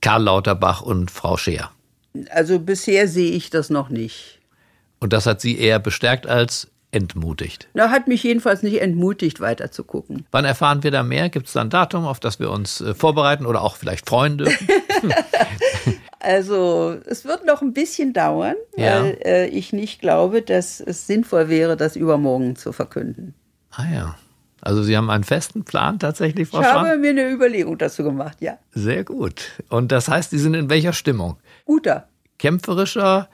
Karl 0.00 0.22
Lauterbach 0.24 0.82
und 0.82 1.10
Frau 1.10 1.36
Scheer? 1.36 1.70
Also 2.30 2.58
bisher 2.58 3.08
sehe 3.08 3.32
ich 3.32 3.50
das 3.50 3.70
noch 3.70 3.88
nicht. 3.88 4.38
Und 5.00 5.12
das 5.12 5.26
hat 5.26 5.40
Sie 5.40 5.58
eher 5.58 5.78
bestärkt 5.78 6.26
als 6.26 6.68
entmutigt? 6.90 7.68
Na, 7.74 7.90
hat 7.90 8.08
mich 8.08 8.22
jedenfalls 8.22 8.62
nicht 8.62 8.80
entmutigt, 8.80 9.40
weiter 9.40 9.70
zu 9.70 9.84
gucken. 9.84 10.26
Wann 10.30 10.44
erfahren 10.44 10.82
wir 10.82 10.90
da 10.90 11.02
mehr? 11.02 11.28
Gibt 11.28 11.46
es 11.46 11.52
da 11.52 11.60
ein 11.60 11.70
Datum, 11.70 12.04
auf 12.06 12.20
das 12.20 12.40
wir 12.40 12.50
uns 12.50 12.80
äh, 12.80 12.94
vorbereiten 12.94 13.46
oder 13.46 13.62
auch 13.62 13.76
vielleicht 13.76 14.08
freuen 14.08 14.38
dürfen? 14.38 14.68
also, 16.20 16.96
es 17.06 17.24
wird 17.24 17.44
noch 17.46 17.62
ein 17.62 17.72
bisschen 17.72 18.12
dauern, 18.12 18.56
ja. 18.76 19.02
weil 19.02 19.18
äh, 19.24 19.46
ich 19.48 19.72
nicht 19.72 20.00
glaube, 20.00 20.42
dass 20.42 20.80
es 20.80 21.06
sinnvoll 21.06 21.48
wäre, 21.48 21.76
das 21.76 21.96
übermorgen 21.96 22.56
zu 22.56 22.72
verkünden. 22.72 23.34
Ah 23.70 23.86
ja. 23.92 24.16
Also 24.60 24.82
Sie 24.82 24.96
haben 24.96 25.08
einen 25.08 25.24
festen 25.24 25.64
Plan 25.64 25.98
tatsächlich, 25.98 26.48
Frau 26.48 26.60
Ich 26.60 26.66
Schwan? 26.66 26.88
habe 26.88 26.98
mir 26.98 27.10
eine 27.10 27.30
Überlegung 27.30 27.78
dazu 27.78 28.02
gemacht, 28.02 28.38
ja. 28.40 28.58
Sehr 28.72 29.04
gut. 29.04 29.52
Und 29.68 29.92
das 29.92 30.08
heißt, 30.08 30.30
Sie 30.30 30.38
sind 30.38 30.54
in 30.54 30.68
welcher 30.68 30.92
Stimmung? 30.92 31.36
Guter. 31.64 32.08
Kämpferischer? 32.38 33.28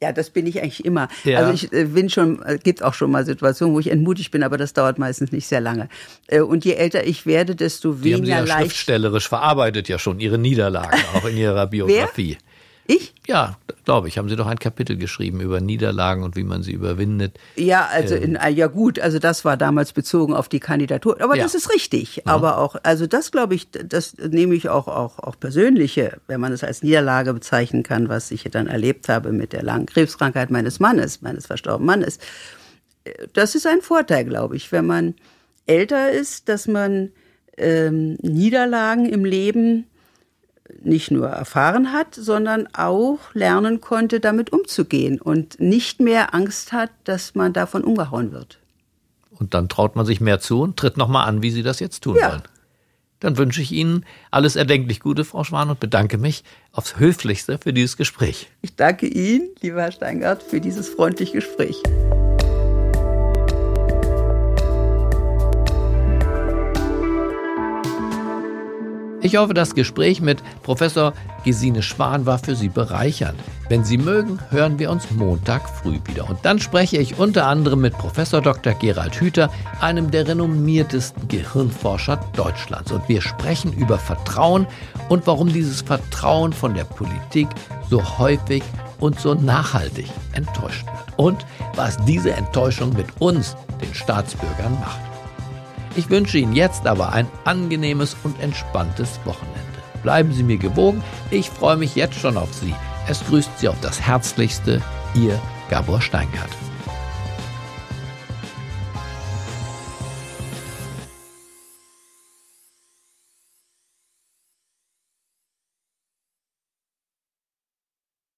Ja, 0.00 0.12
das 0.12 0.30
bin 0.30 0.46
ich 0.46 0.60
eigentlich 0.60 0.84
immer. 0.84 1.08
Ja. 1.24 1.38
Also 1.38 1.52
ich 1.52 1.72
äh, 1.72 1.84
bin 1.84 2.10
schon, 2.10 2.42
äh, 2.42 2.58
gibt 2.62 2.82
auch 2.82 2.94
schon 2.94 3.10
mal 3.10 3.24
Situationen, 3.24 3.74
wo 3.74 3.80
ich 3.80 3.90
entmutigt 3.90 4.30
bin, 4.32 4.42
aber 4.42 4.58
das 4.58 4.72
dauert 4.72 4.98
meistens 4.98 5.32
nicht 5.32 5.46
sehr 5.46 5.60
lange. 5.60 5.88
Äh, 6.26 6.40
und 6.40 6.64
je 6.64 6.72
älter 6.74 7.06
ich 7.06 7.26
werde, 7.26 7.54
desto 7.54 8.02
weniger 8.02 8.04
Die 8.04 8.14
haben 8.14 8.24
Sie 8.24 8.30
ja 8.30 8.40
leicht. 8.40 8.66
schriftstellerisch 8.70 9.28
verarbeitet 9.28 9.88
ja 9.88 9.98
schon 9.98 10.20
Ihre 10.20 10.38
Niederlagen 10.38 10.98
auch 11.14 11.24
in 11.24 11.36
Ihrer 11.36 11.66
Biografie. 11.68 12.36
Wer? 12.40 12.53
Ich? 12.86 13.14
Ja, 13.26 13.56
glaube 13.84 14.08
ich. 14.08 14.18
Haben 14.18 14.28
Sie 14.28 14.36
doch 14.36 14.46
ein 14.46 14.58
Kapitel 14.58 14.96
geschrieben 14.96 15.40
über 15.40 15.60
Niederlagen 15.60 16.22
und 16.22 16.36
wie 16.36 16.44
man 16.44 16.62
sie 16.62 16.72
überwindet. 16.72 17.38
Ja, 17.56 17.88
also 17.90 18.14
in, 18.14 18.36
äh, 18.36 18.50
ja 18.50 18.66
gut, 18.66 18.98
also 18.98 19.18
das 19.18 19.44
war 19.44 19.56
damals 19.56 19.92
bezogen 19.92 20.34
auf 20.34 20.48
die 20.48 20.60
Kandidatur. 20.60 21.20
Aber 21.22 21.36
ja. 21.36 21.42
das 21.42 21.54
ist 21.54 21.72
richtig. 21.72 22.16
Ja. 22.16 22.22
Aber 22.26 22.58
auch, 22.58 22.76
also 22.82 23.06
das 23.06 23.32
glaube 23.32 23.54
ich, 23.54 23.70
das 23.70 24.16
nehme 24.18 24.54
ich 24.54 24.68
auch, 24.68 24.88
auch, 24.88 25.18
auch 25.18 25.38
persönliche, 25.38 26.18
wenn 26.26 26.40
man 26.40 26.52
es 26.52 26.62
als 26.62 26.82
Niederlage 26.82 27.32
bezeichnen 27.32 27.82
kann, 27.82 28.08
was 28.08 28.30
ich 28.30 28.44
dann 28.44 28.66
erlebt 28.66 29.08
habe 29.08 29.32
mit 29.32 29.52
der 29.52 29.62
langen 29.62 29.86
Krebskrankheit 29.86 30.50
meines 30.50 30.78
Mannes, 30.78 31.22
meines 31.22 31.46
verstorbenen 31.46 31.86
Mannes. 31.86 32.18
Das 33.32 33.54
ist 33.54 33.66
ein 33.66 33.80
Vorteil, 33.80 34.24
glaube 34.24 34.56
ich, 34.56 34.72
wenn 34.72 34.86
man 34.86 35.14
älter 35.66 36.10
ist, 36.10 36.48
dass 36.48 36.66
man 36.66 37.10
ähm, 37.56 38.16
Niederlagen 38.20 39.06
im 39.06 39.24
Leben 39.24 39.86
nicht 40.82 41.10
nur 41.10 41.28
erfahren 41.28 41.92
hat, 41.92 42.14
sondern 42.14 42.68
auch 42.74 43.18
lernen 43.34 43.80
konnte, 43.80 44.20
damit 44.20 44.52
umzugehen 44.52 45.20
und 45.20 45.60
nicht 45.60 46.00
mehr 46.00 46.34
Angst 46.34 46.72
hat, 46.72 46.90
dass 47.04 47.34
man 47.34 47.52
davon 47.52 47.84
umgehauen 47.84 48.32
wird. 48.32 48.58
Und 49.30 49.54
dann 49.54 49.68
traut 49.68 49.96
man 49.96 50.06
sich 50.06 50.20
mehr 50.20 50.40
zu 50.40 50.62
und 50.62 50.76
tritt 50.76 50.96
nochmal 50.96 51.28
an, 51.28 51.42
wie 51.42 51.50
Sie 51.50 51.62
das 51.62 51.80
jetzt 51.80 52.02
tun 52.02 52.16
ja. 52.16 52.30
wollen. 52.30 52.42
Dann 53.20 53.36
wünsche 53.36 53.62
ich 53.62 53.72
Ihnen 53.72 54.04
alles 54.30 54.54
erdenklich 54.54 55.00
Gute, 55.00 55.24
Frau 55.24 55.44
Schwan, 55.44 55.70
und 55.70 55.80
bedanke 55.80 56.18
mich 56.18 56.44
aufs 56.72 56.98
Höflichste 56.98 57.58
für 57.58 57.72
dieses 57.72 57.96
Gespräch. 57.96 58.50
Ich 58.60 58.76
danke 58.76 59.06
Ihnen, 59.06 59.48
lieber 59.60 59.82
Herr 59.82 59.92
Steingart, 59.92 60.42
für 60.42 60.60
dieses 60.60 60.88
freundliche 60.88 61.32
Gespräch. 61.32 61.82
Ich 69.24 69.38
hoffe, 69.38 69.54
das 69.54 69.74
Gespräch 69.74 70.20
mit 70.20 70.42
Professor 70.62 71.14
Gesine 71.46 71.82
Schwan 71.82 72.26
war 72.26 72.38
für 72.38 72.54
Sie 72.54 72.68
bereichernd. 72.68 73.40
Wenn 73.70 73.82
Sie 73.82 73.96
mögen, 73.96 74.38
hören 74.50 74.78
wir 74.78 74.90
uns 74.90 75.10
Montag 75.12 75.66
früh 75.66 75.98
wieder. 76.04 76.28
Und 76.28 76.44
dann 76.44 76.58
spreche 76.58 76.98
ich 76.98 77.18
unter 77.18 77.46
anderem 77.46 77.80
mit 77.80 77.94
Professor 77.94 78.42
Dr. 78.42 78.74
Gerald 78.74 79.18
Hüther, 79.18 79.50
einem 79.80 80.10
der 80.10 80.28
renommiertesten 80.28 81.26
Gehirnforscher 81.26 82.20
Deutschlands. 82.36 82.92
Und 82.92 83.08
wir 83.08 83.22
sprechen 83.22 83.72
über 83.72 83.96
Vertrauen 83.96 84.66
und 85.08 85.26
warum 85.26 85.50
dieses 85.50 85.80
Vertrauen 85.80 86.52
von 86.52 86.74
der 86.74 86.84
Politik 86.84 87.48
so 87.88 88.18
häufig 88.18 88.62
und 89.00 89.18
so 89.18 89.32
nachhaltig 89.32 90.10
enttäuscht 90.32 90.84
wird. 90.84 91.18
Und 91.18 91.46
was 91.76 91.96
diese 92.04 92.32
Enttäuschung 92.32 92.92
mit 92.92 93.06
uns, 93.20 93.56
den 93.80 93.94
Staatsbürgern, 93.94 94.78
macht. 94.80 95.03
Ich 95.96 96.10
wünsche 96.10 96.38
Ihnen 96.38 96.54
jetzt 96.54 96.86
aber 96.86 97.12
ein 97.12 97.28
angenehmes 97.44 98.16
und 98.24 98.40
entspanntes 98.40 99.20
Wochenende. 99.24 99.60
Bleiben 100.02 100.32
Sie 100.32 100.42
mir 100.42 100.58
gewogen, 100.58 101.02
ich 101.30 101.50
freue 101.50 101.76
mich 101.76 101.94
jetzt 101.94 102.18
schon 102.18 102.36
auf 102.36 102.52
Sie. 102.52 102.74
Es 103.08 103.24
grüßt 103.26 103.58
Sie 103.58 103.68
auf 103.68 103.80
das 103.80 104.00
Herzlichste, 104.00 104.82
Ihr 105.14 105.40
Gabor 105.70 106.00
Steingart. 106.00 106.50